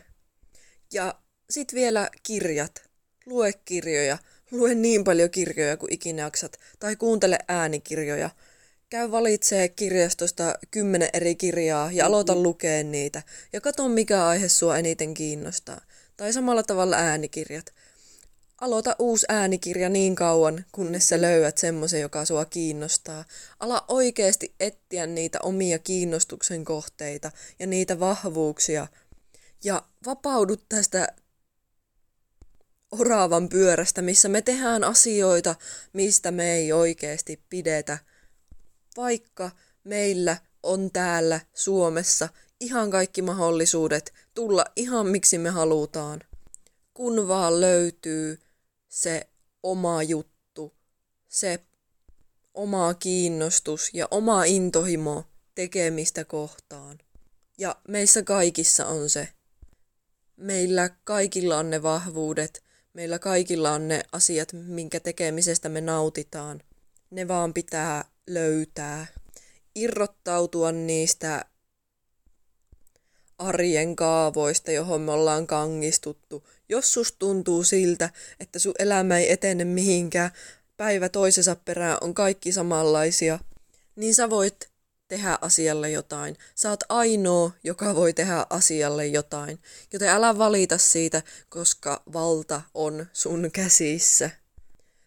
Ja 0.93 1.15
sit 1.51 1.75
vielä 1.75 2.11
kirjat. 2.23 2.83
Lue 3.27 3.53
kirjoja. 3.65 4.19
Lue 4.51 4.75
niin 4.75 5.05
paljon 5.05 5.31
kirjoja 5.31 5.77
kuin 5.77 5.93
ikinä 5.93 6.23
jaksat. 6.23 6.59
Tai 6.79 6.97
kuuntele 6.97 7.39
äänikirjoja. 7.49 8.31
Käy 8.91 9.11
valitsee 9.11 9.69
kirjastosta 9.69 10.55
kymmenen 10.71 11.11
eri 11.13 11.35
kirjaa 11.35 11.93
ja 11.93 12.07
aloita 12.07 12.33
mm-hmm. 12.33 12.43
lukea 12.43 12.85
niitä. 12.85 13.23
Ja 13.53 13.61
katso 13.61 13.89
mikä 13.89 14.27
aihe 14.27 14.49
sua 14.49 14.79
eniten 14.79 15.15
kiinnostaa. 15.15 15.81
Tai 16.17 16.33
samalla 16.33 16.63
tavalla 16.63 16.97
äänikirjat. 16.97 17.75
Aloita 18.61 18.97
uusi 18.99 19.27
äänikirja 19.29 19.89
niin 19.89 20.15
kauan, 20.15 20.65
kunnes 20.73 21.09
sä 21.09 21.21
löydät 21.21 21.59
semmoisen, 21.59 22.01
joka 22.01 22.25
sua 22.25 22.45
kiinnostaa. 22.45 23.25
Ala 23.61 23.85
oikeasti 23.89 24.55
etsiä 24.61 25.07
niitä 25.07 25.39
omia 25.43 25.79
kiinnostuksen 25.79 26.65
kohteita 26.65 27.31
ja 27.59 27.67
niitä 27.67 28.01
vahvuuksia. 28.01 28.87
Ja 29.65 29.83
vapaudut 30.07 30.65
tästä 30.69 31.09
oravan 32.91 33.49
pyörästä, 33.49 34.03
missä 34.03 34.29
me 34.29 34.43
tehdään 34.43 34.85
asioita, 34.85 35.55
mistä 35.93 36.31
me 36.31 36.53
ei 36.53 36.73
oikeasti 36.73 37.41
pidetä. 37.49 37.99
Vaikka 38.97 39.51
meillä 39.85 40.37
on 40.63 40.91
täällä 40.91 41.41
Suomessa 41.55 42.29
ihan 42.61 42.91
kaikki 42.91 43.23
mahdollisuudet 43.23 44.15
tulla 44.35 44.65
ihan 44.77 45.07
miksi 45.07 45.39
me 45.39 45.51
halutaan. 45.51 46.21
Kun 46.95 47.29
vaan 47.29 47.61
löytyy 47.61 48.41
se 48.89 49.29
oma 49.63 50.03
juttu, 50.03 50.75
se 51.29 51.61
oma 52.55 52.95
kiinnostus 52.95 53.91
ja 53.93 54.09
oma 54.11 54.45
intohimo 54.45 55.25
tekemistä 55.55 56.25
kohtaan. 56.25 56.99
Ja 57.59 57.77
meissä 57.89 58.23
kaikissa 58.23 58.87
on 58.87 59.11
se. 59.11 59.29
Meillä 60.37 60.91
kaikilla 61.05 61.59
on 61.59 61.71
ne 61.71 61.83
vahvuudet, 61.83 62.65
meillä 62.93 63.19
kaikilla 63.19 63.73
on 63.73 63.89
ne 63.89 64.03
asiat, 64.13 64.53
minkä 64.53 65.01
tekemisestä 65.01 65.69
me 65.69 65.81
nautitaan. 65.81 66.63
Ne 67.11 67.29
vaan 67.29 67.55
pitää 67.55 68.05
löytää. 68.27 69.07
Irrottautua 69.75 70.73
niistä 70.73 71.45
arjen 73.39 73.97
kaavoista, 73.97 74.71
johon 74.73 75.01
me 75.01 75.13
ollaan 75.13 75.47
kangistuttu. 75.47 76.49
Jos 76.69 76.93
sus 76.93 77.13
tuntuu 77.19 77.65
siltä, 77.65 78.11
että 78.41 78.59
sun 78.59 78.75
elämä 78.79 79.19
ei 79.19 79.33
etene 79.33 79.65
mihinkään, 79.65 80.31
päivä 80.77 81.09
toisensa 81.09 81.57
perään 81.57 81.99
on 82.01 82.15
kaikki 82.15 82.53
samanlaisia, 82.53 83.39
niin 83.97 84.15
sä 84.15 84.31
voit 84.31 84.69
tehdä 85.09 85.39
asialle 85.41 85.91
jotain. 85.91 86.37
Sä 86.55 86.71
oot 86.71 86.85
ainoa, 86.89 87.51
joka 87.65 87.95
voi 87.95 88.13
tehdä 88.13 88.47
asialle 88.51 89.07
jotain. 89.07 89.59
Joten 89.93 90.09
älä 90.09 90.39
valita 90.39 90.79
siitä, 90.79 91.23
koska 91.49 92.03
valta 92.13 92.63
on 92.75 93.07
sun 93.13 93.51
käsissä. 93.53 94.31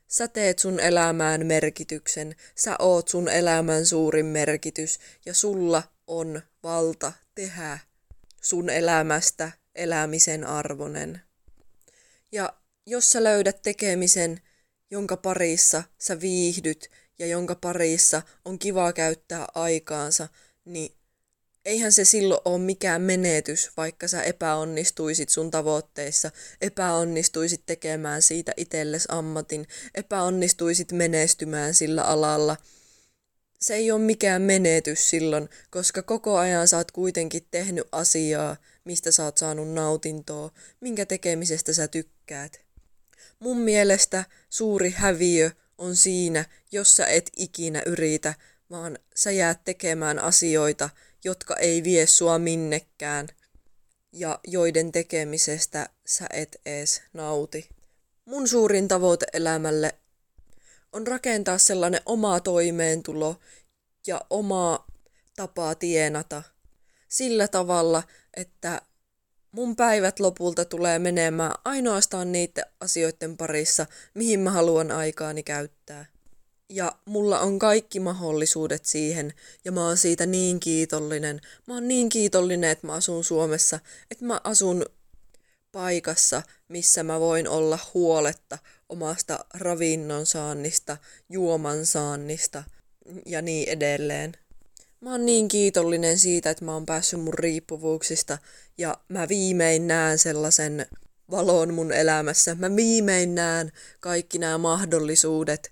Sä 0.10 0.28
teet 0.28 0.60
sun 0.60 0.80
elämään 0.80 1.46
merkityksen, 1.46 2.36
sä 2.56 2.76
oot 2.80 3.08
sun 3.08 3.28
elämän 3.28 3.86
suurin 3.86 4.26
merkitys 4.26 5.00
ja 5.26 5.34
sulla 5.34 5.84
on 6.08 6.42
valta 6.64 7.14
tehdä 7.36 7.80
sun 8.42 8.70
elämästä 8.70 9.52
elämisen 9.76 10.48
arvonen. 10.48 11.22
Ja 12.32 12.54
jos 12.86 13.12
sä 13.12 13.24
löydät 13.24 13.62
tekemisen, 13.62 14.42
jonka 14.92 15.18
parissa 15.18 15.84
sä 15.98 16.22
viihdyt 16.22 16.90
ja 17.20 17.28
jonka 17.28 17.56
parissa 17.56 18.22
on 18.46 18.60
kiva 18.60 18.94
käyttää 18.94 19.48
aikaansa, 19.56 20.28
niin 20.66 20.99
eihän 21.66 21.92
se 21.92 22.06
silloin 22.06 22.42
ole 22.46 22.60
mikään 22.60 23.02
menetys, 23.02 23.70
vaikka 23.78 24.08
sä 24.08 24.24
epäonnistuisit 24.24 25.30
sun 25.30 25.52
tavoitteissa, 25.52 26.32
epäonnistuisit 26.62 27.66
tekemään 27.66 28.22
siitä 28.22 28.52
itselles 28.58 29.06
ammatin, 29.10 29.68
epäonnistuisit 29.96 30.92
menestymään 30.92 31.74
sillä 31.74 32.04
alalla– 32.04 32.58
se 33.62 33.76
ei 33.76 33.92
ole 33.92 34.02
mikään 34.02 34.42
menetys 34.42 35.10
silloin, 35.10 35.50
koska 35.70 36.04
koko 36.04 36.38
ajan 36.38 36.68
sä 36.68 36.78
oot 36.78 36.92
kuitenkin 36.92 37.48
tehnyt 37.52 37.88
asiaa, 37.92 38.58
mistä 38.84 39.12
sä 39.12 39.24
oot 39.24 39.38
saanut 39.38 39.74
nautintoa, 39.74 40.52
minkä 40.80 41.06
tekemisestä 41.06 41.74
sä 41.74 41.88
tykkäät. 41.88 42.62
Mun 43.40 43.58
mielestä 43.58 44.24
suuri 44.50 44.92
häviö 44.92 45.52
on 45.78 45.96
siinä, 45.96 46.46
jos 46.72 46.96
sä 46.96 47.08
et 47.08 47.30
ikinä 47.36 47.82
yritä, 47.86 48.34
vaan 48.70 49.00
sä 49.16 49.32
jäät 49.32 49.64
tekemään 49.64 50.20
asioita, 50.20 50.90
jotka 51.24 51.56
ei 51.56 51.84
vie 51.84 52.08
sua 52.08 52.40
minnekään 52.40 53.28
ja 54.14 54.40
joiden 54.48 54.92
tekemisestä 54.92 55.90
sä 56.06 56.26
et 56.34 56.62
ees 56.66 57.02
nauti. 57.14 57.70
Mun 58.26 58.48
suurin 58.48 58.88
tavoite 58.88 59.26
elämälle 59.34 59.96
on 60.94 61.08
rakentaa 61.08 61.58
sellainen 61.58 62.02
oma 62.06 62.40
toimeentulo 62.40 63.40
ja 64.08 64.22
oma 64.30 64.86
tapa 65.36 65.76
tienata 65.76 66.44
sillä 67.08 67.48
tavalla, 67.48 68.04
että 68.34 68.82
mun 69.52 69.76
päivät 69.76 70.20
lopulta 70.20 70.66
tulee 70.66 71.00
menemään 71.00 71.52
ainoastaan 71.66 72.32
niiden 72.32 72.66
asioiden 72.80 73.38
parissa, 73.38 73.86
mihin 74.14 74.40
mä 74.40 74.52
haluan 74.52 74.92
aikaani 74.92 75.44
käyttää. 75.44 76.06
Ja 76.70 76.96
mulla 77.06 77.40
on 77.40 77.60
kaikki 77.60 78.00
mahdollisuudet 78.00 78.86
siihen, 78.86 79.34
ja 79.66 79.72
mä 79.72 79.86
oon 79.88 79.98
siitä 79.98 80.26
niin 80.26 80.60
kiitollinen. 80.60 81.42
Mä 81.68 81.74
oon 81.74 81.88
niin 81.88 82.10
kiitollinen, 82.10 82.70
että 82.70 82.88
mä 82.88 82.94
asun 82.94 83.24
Suomessa, 83.24 83.80
että 84.12 84.26
mä 84.26 84.42
asun 84.44 84.86
paikassa, 85.72 86.42
missä 86.68 87.04
mä 87.04 87.20
voin 87.20 87.48
olla 87.48 87.80
huoletta 87.94 88.58
omasta 88.90 89.46
ravinnon 89.54 90.26
saannista, 90.26 90.98
juoman 91.30 91.86
saannista 91.86 92.64
ja 93.26 93.42
niin 93.42 93.70
edelleen. 93.70 94.34
Mä 95.02 95.12
oon 95.12 95.26
niin 95.26 95.48
kiitollinen 95.48 96.20
siitä, 96.20 96.50
että 96.50 96.66
mä 96.66 96.74
oon 96.74 96.86
päässyt 96.86 97.22
mun 97.22 97.34
riippuvuuksista 97.34 98.38
ja 98.78 98.98
mä 99.08 99.28
viimein 99.28 99.88
näen 99.88 100.18
sellaisen 100.18 100.86
valon 101.32 101.74
mun 101.74 101.92
elämässä. 101.92 102.56
Mä 102.56 102.76
viimein 102.76 103.36
näen 103.36 103.72
kaikki 104.00 104.38
nämä 104.38 104.58
mahdollisuudet. 104.58 105.72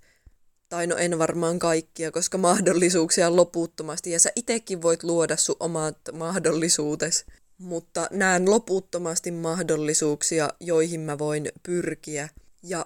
Tai 0.70 0.88
no 0.88 0.96
en 0.96 1.20
varmaan 1.20 1.60
kaikkia, 1.60 2.12
koska 2.12 2.38
mahdollisuuksia 2.38 3.28
on 3.28 3.36
loputtomasti 3.36 4.12
ja 4.12 4.20
sä 4.20 4.32
itekin 4.36 4.82
voit 4.82 5.04
luoda 5.04 5.38
sun 5.38 5.56
omat 5.60 5.98
mahdollisuutes. 6.14 7.26
Mutta 7.58 8.08
näen 8.12 8.50
loputtomasti 8.52 9.32
mahdollisuuksia, 9.32 10.50
joihin 10.60 11.00
mä 11.00 11.18
voin 11.18 11.52
pyrkiä. 11.64 12.30
Ja 12.64 12.86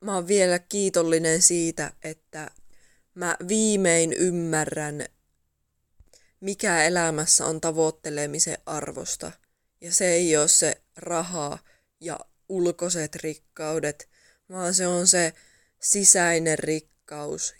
mä 0.00 0.14
oon 0.14 0.28
vielä 0.28 0.58
kiitollinen 0.58 1.42
siitä, 1.42 1.92
että 2.02 2.50
mä 3.14 3.36
viimein 3.48 4.12
ymmärrän, 4.12 5.04
mikä 6.40 6.84
elämässä 6.84 7.46
on 7.46 7.60
tavoittelemisen 7.60 8.58
arvosta. 8.66 9.32
Ja 9.80 9.92
se 9.92 10.08
ei 10.08 10.36
ole 10.36 10.48
se 10.48 10.80
raha 10.96 11.58
ja 12.00 12.20
ulkoiset 12.48 13.14
rikkaudet, 13.14 14.08
vaan 14.50 14.74
se 14.74 14.86
on 14.86 15.06
se 15.06 15.32
sisäinen 15.80 16.58
rikkaus 16.58 16.93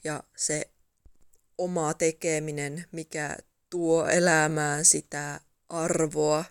ja 0.05 0.23
se 0.37 0.71
oma 1.59 1.95
tekeminen, 1.95 2.85
mikä 2.93 3.37
tuo 3.71 4.07
elämään 4.07 4.85
sitä 4.85 5.41
arvoa. 5.69 6.45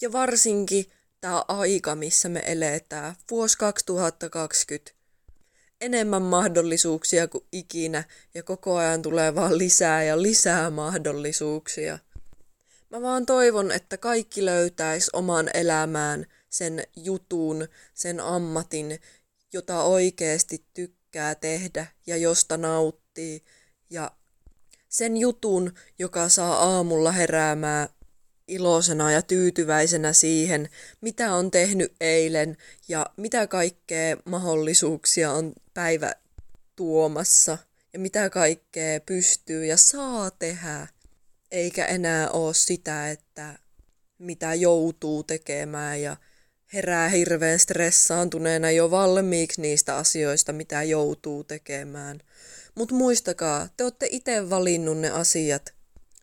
Ja 0.00 0.12
varsinkin 0.12 0.86
tämä 1.20 1.44
aika, 1.48 1.94
missä 1.94 2.28
me 2.28 2.42
eletään, 2.46 3.14
vuosi 3.30 3.58
2020, 3.58 4.92
enemmän 5.80 6.22
mahdollisuuksia 6.22 7.28
kuin 7.28 7.44
ikinä 7.52 8.04
ja 8.34 8.42
koko 8.42 8.76
ajan 8.76 9.02
tulee 9.02 9.34
vaan 9.34 9.58
lisää 9.58 10.02
ja 10.02 10.22
lisää 10.22 10.70
mahdollisuuksia. 10.70 11.98
Mä 12.90 13.02
vaan 13.02 13.26
toivon, 13.26 13.72
että 13.72 13.96
kaikki 13.96 14.44
löytäis 14.44 15.10
oman 15.10 15.50
elämään 15.54 16.26
sen 16.50 16.82
jutun, 16.96 17.68
sen 17.94 18.20
ammatin, 18.20 19.00
jota 19.52 19.82
oikeasti 19.82 20.64
tykkää 20.74 21.03
tehdä 21.40 21.86
ja 22.06 22.16
josta 22.16 22.56
nauttii. 22.56 23.42
Ja 23.90 24.10
sen 24.88 25.16
jutun, 25.16 25.74
joka 25.98 26.28
saa 26.28 26.54
aamulla 26.54 27.12
heräämään 27.12 27.88
iloisena 28.48 29.10
ja 29.10 29.22
tyytyväisenä 29.22 30.12
siihen, 30.12 30.68
mitä 31.00 31.34
on 31.34 31.50
tehnyt 31.50 31.94
eilen 32.00 32.56
ja 32.88 33.06
mitä 33.16 33.46
kaikkea 33.46 34.16
mahdollisuuksia 34.24 35.32
on 35.32 35.52
päivä 35.74 36.12
tuomassa 36.76 37.58
ja 37.92 37.98
mitä 37.98 38.30
kaikkea 38.30 39.00
pystyy 39.00 39.66
ja 39.66 39.76
saa 39.76 40.30
tehdä. 40.30 40.86
Eikä 41.50 41.86
enää 41.86 42.30
ole 42.30 42.54
sitä, 42.54 43.10
että 43.10 43.58
mitä 44.18 44.54
joutuu 44.54 45.22
tekemään 45.22 46.02
ja 46.02 46.16
herää 46.74 47.08
hirveän 47.08 47.58
stressaantuneena 47.58 48.70
jo 48.70 48.90
valmiiksi 48.90 49.60
niistä 49.60 49.96
asioista, 49.96 50.52
mitä 50.52 50.82
joutuu 50.82 51.44
tekemään. 51.44 52.20
Mutta 52.74 52.94
muistakaa, 52.94 53.68
te 53.76 53.84
olette 53.84 54.08
itse 54.10 54.50
valinnut 54.50 54.98
ne 54.98 55.10
asiat, 55.10 55.74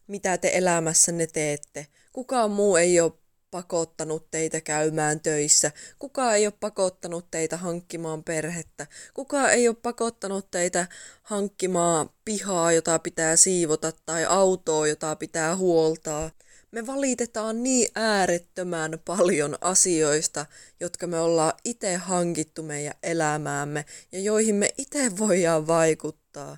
mitä 0.08 0.38
te 0.38 0.52
elämässänne 0.54 1.28
teette. 1.28 1.88
Kukaan 2.14 2.52
muu 2.52 2.76
ei 2.76 3.00
ole 3.00 3.12
pakottanut 3.52 4.32
teitä 4.32 4.62
käymään 4.62 5.20
töissä. 5.20 5.72
Kukaan 6.00 6.36
ei 6.36 6.46
ole 6.46 6.54
pakottanut 6.60 7.32
teitä 7.32 7.58
hankkimaan 7.58 8.24
perhettä. 8.24 8.88
Kukaan 9.14 9.54
ei 9.54 9.68
ole 9.68 9.76
pakottanut 9.82 10.52
teitä 10.52 10.88
hankkimaan 11.24 12.10
pihaa, 12.26 12.72
jota 12.72 13.00
pitää 13.00 13.36
siivota, 13.36 13.92
tai 14.06 14.26
autoa, 14.26 14.88
jota 14.88 15.16
pitää 15.16 15.56
huoltaa. 15.56 16.32
Me 16.72 16.88
valitetaan 16.88 17.64
niin 17.64 17.88
äärettömän 17.96 19.00
paljon 19.06 19.58
asioista, 19.62 20.46
jotka 20.80 21.08
me 21.08 21.20
ollaan 21.20 21.54
itse 21.64 21.96
hankittu 21.96 22.64
meidän 22.64 22.94
elämäämme 23.04 23.86
ja 24.12 24.20
joihin 24.20 24.56
me 24.56 24.70
itse 24.78 25.18
voidaan 25.18 25.68
vaikuttaa. 25.68 26.58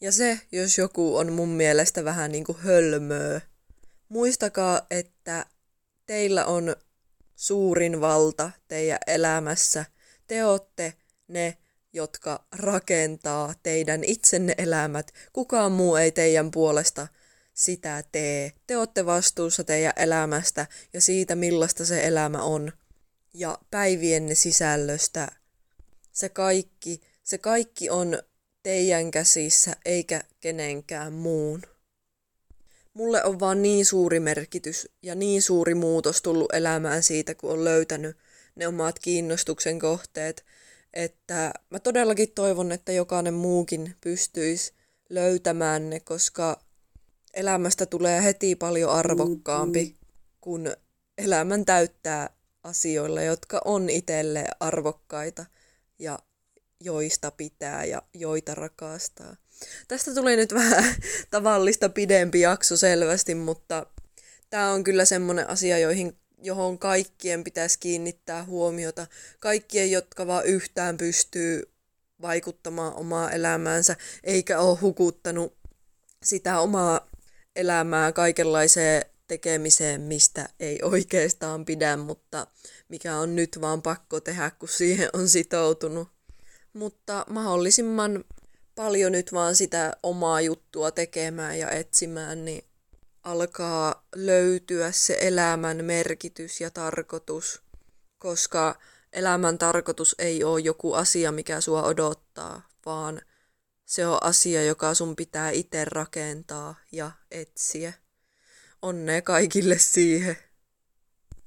Ja 0.00 0.12
se, 0.12 0.40
jos 0.52 0.78
joku 0.78 1.16
on 1.16 1.32
mun 1.32 1.48
mielestä 1.48 2.04
vähän 2.04 2.32
niin 2.32 2.44
kuin 2.44 2.58
hölmöä. 2.58 3.40
Muistakaa, 4.08 4.86
että 4.90 5.46
teillä 6.06 6.46
on 6.46 6.76
suurin 7.36 8.00
valta 8.00 8.50
teidän 8.68 8.98
elämässä. 9.06 9.84
Te 10.26 10.44
olette 10.44 10.94
ne, 11.28 11.58
jotka 11.92 12.44
rakentaa 12.52 13.54
teidän 13.62 14.04
itsenne 14.04 14.54
elämät. 14.58 15.12
Kukaan 15.32 15.72
muu 15.72 15.96
ei 15.96 16.12
teidän 16.12 16.50
puolesta 16.50 17.08
sitä 17.58 18.04
tee. 18.12 18.52
Te 18.66 18.76
olette 18.76 19.06
vastuussa 19.06 19.64
teidän 19.64 19.92
elämästä 19.96 20.66
ja 20.92 21.00
siitä, 21.00 21.34
millaista 21.34 21.84
se 21.84 22.06
elämä 22.06 22.42
on. 22.42 22.72
Ja 23.34 23.58
päivienne 23.70 24.34
sisällöstä. 24.34 25.28
Se 26.12 26.28
kaikki, 26.28 27.00
se 27.22 27.38
kaikki 27.38 27.90
on 27.90 28.22
teidän 28.62 29.10
käsissä 29.10 29.76
eikä 29.84 30.24
kenenkään 30.40 31.12
muun. 31.12 31.62
Mulle 32.94 33.24
on 33.24 33.40
vaan 33.40 33.62
niin 33.62 33.86
suuri 33.86 34.20
merkitys 34.20 34.88
ja 35.02 35.14
niin 35.14 35.42
suuri 35.42 35.74
muutos 35.74 36.22
tullut 36.22 36.54
elämään 36.54 37.02
siitä, 37.02 37.34
kun 37.34 37.50
on 37.50 37.64
löytänyt 37.64 38.16
ne 38.54 38.66
omat 38.68 38.98
kiinnostuksen 38.98 39.78
kohteet, 39.78 40.44
että 40.94 41.52
mä 41.70 41.78
todellakin 41.78 42.32
toivon, 42.34 42.72
että 42.72 42.92
jokainen 42.92 43.34
muukin 43.34 43.96
pystyisi 44.00 44.72
löytämään 45.10 45.90
ne, 45.90 46.00
koska 46.00 46.67
elämästä 47.34 47.86
tulee 47.86 48.24
heti 48.24 48.56
paljon 48.56 48.90
arvokkaampi, 48.90 49.96
kun 50.40 50.72
elämän 51.18 51.64
täyttää 51.64 52.30
asioilla, 52.62 53.22
jotka 53.22 53.60
on 53.64 53.90
itselle 53.90 54.44
arvokkaita 54.60 55.46
ja 55.98 56.18
joista 56.80 57.30
pitää 57.30 57.84
ja 57.84 58.02
joita 58.14 58.54
rakastaa. 58.54 59.36
Tästä 59.88 60.14
tuli 60.14 60.36
nyt 60.36 60.54
vähän 60.54 60.94
tavallista 61.30 61.88
pidempi 61.88 62.40
jakso 62.40 62.76
selvästi, 62.76 63.34
mutta 63.34 63.86
tämä 64.50 64.72
on 64.72 64.84
kyllä 64.84 65.04
semmoinen 65.04 65.48
asia, 65.48 65.78
joihin, 65.78 66.16
johon 66.42 66.78
kaikkien 66.78 67.44
pitäisi 67.44 67.78
kiinnittää 67.78 68.44
huomiota. 68.44 69.06
Kaikkien, 69.40 69.90
jotka 69.90 70.26
vaan 70.26 70.46
yhtään 70.46 70.96
pystyy 70.96 71.72
vaikuttamaan 72.22 72.94
omaa 72.94 73.30
elämäänsä, 73.30 73.96
eikä 74.24 74.60
ole 74.60 74.78
hukuttanut 74.80 75.56
sitä 76.22 76.60
omaa 76.60 77.08
elämää 77.58 78.12
kaikenlaiseen 78.12 79.02
tekemiseen, 79.26 80.00
mistä 80.00 80.48
ei 80.60 80.78
oikeastaan 80.82 81.64
pidä, 81.64 81.96
mutta 81.96 82.46
mikä 82.88 83.16
on 83.16 83.36
nyt 83.36 83.58
vaan 83.60 83.82
pakko 83.82 84.20
tehdä, 84.20 84.50
kun 84.50 84.68
siihen 84.68 85.08
on 85.12 85.28
sitoutunut. 85.28 86.08
Mutta 86.72 87.26
mahdollisimman 87.30 88.24
paljon 88.74 89.12
nyt 89.12 89.32
vaan 89.32 89.56
sitä 89.56 89.92
omaa 90.02 90.40
juttua 90.40 90.90
tekemään 90.90 91.58
ja 91.58 91.70
etsimään, 91.70 92.44
niin 92.44 92.64
alkaa 93.22 94.06
löytyä 94.14 94.92
se 94.92 95.18
elämän 95.20 95.84
merkitys 95.84 96.60
ja 96.60 96.70
tarkoitus, 96.70 97.62
koska 98.18 98.78
elämän 99.12 99.58
tarkoitus 99.58 100.14
ei 100.18 100.44
ole 100.44 100.60
joku 100.60 100.92
asia, 100.92 101.32
mikä 101.32 101.60
sua 101.60 101.82
odottaa, 101.82 102.68
vaan 102.86 103.20
se 103.88 104.06
on 104.06 104.18
asia, 104.22 104.62
joka 104.62 104.94
sun 104.94 105.16
pitää 105.16 105.50
itse 105.50 105.84
rakentaa 105.84 106.74
ja 106.92 107.10
etsiä. 107.30 107.92
Onnea 108.82 109.22
kaikille 109.22 109.78
siihen. 109.78 110.36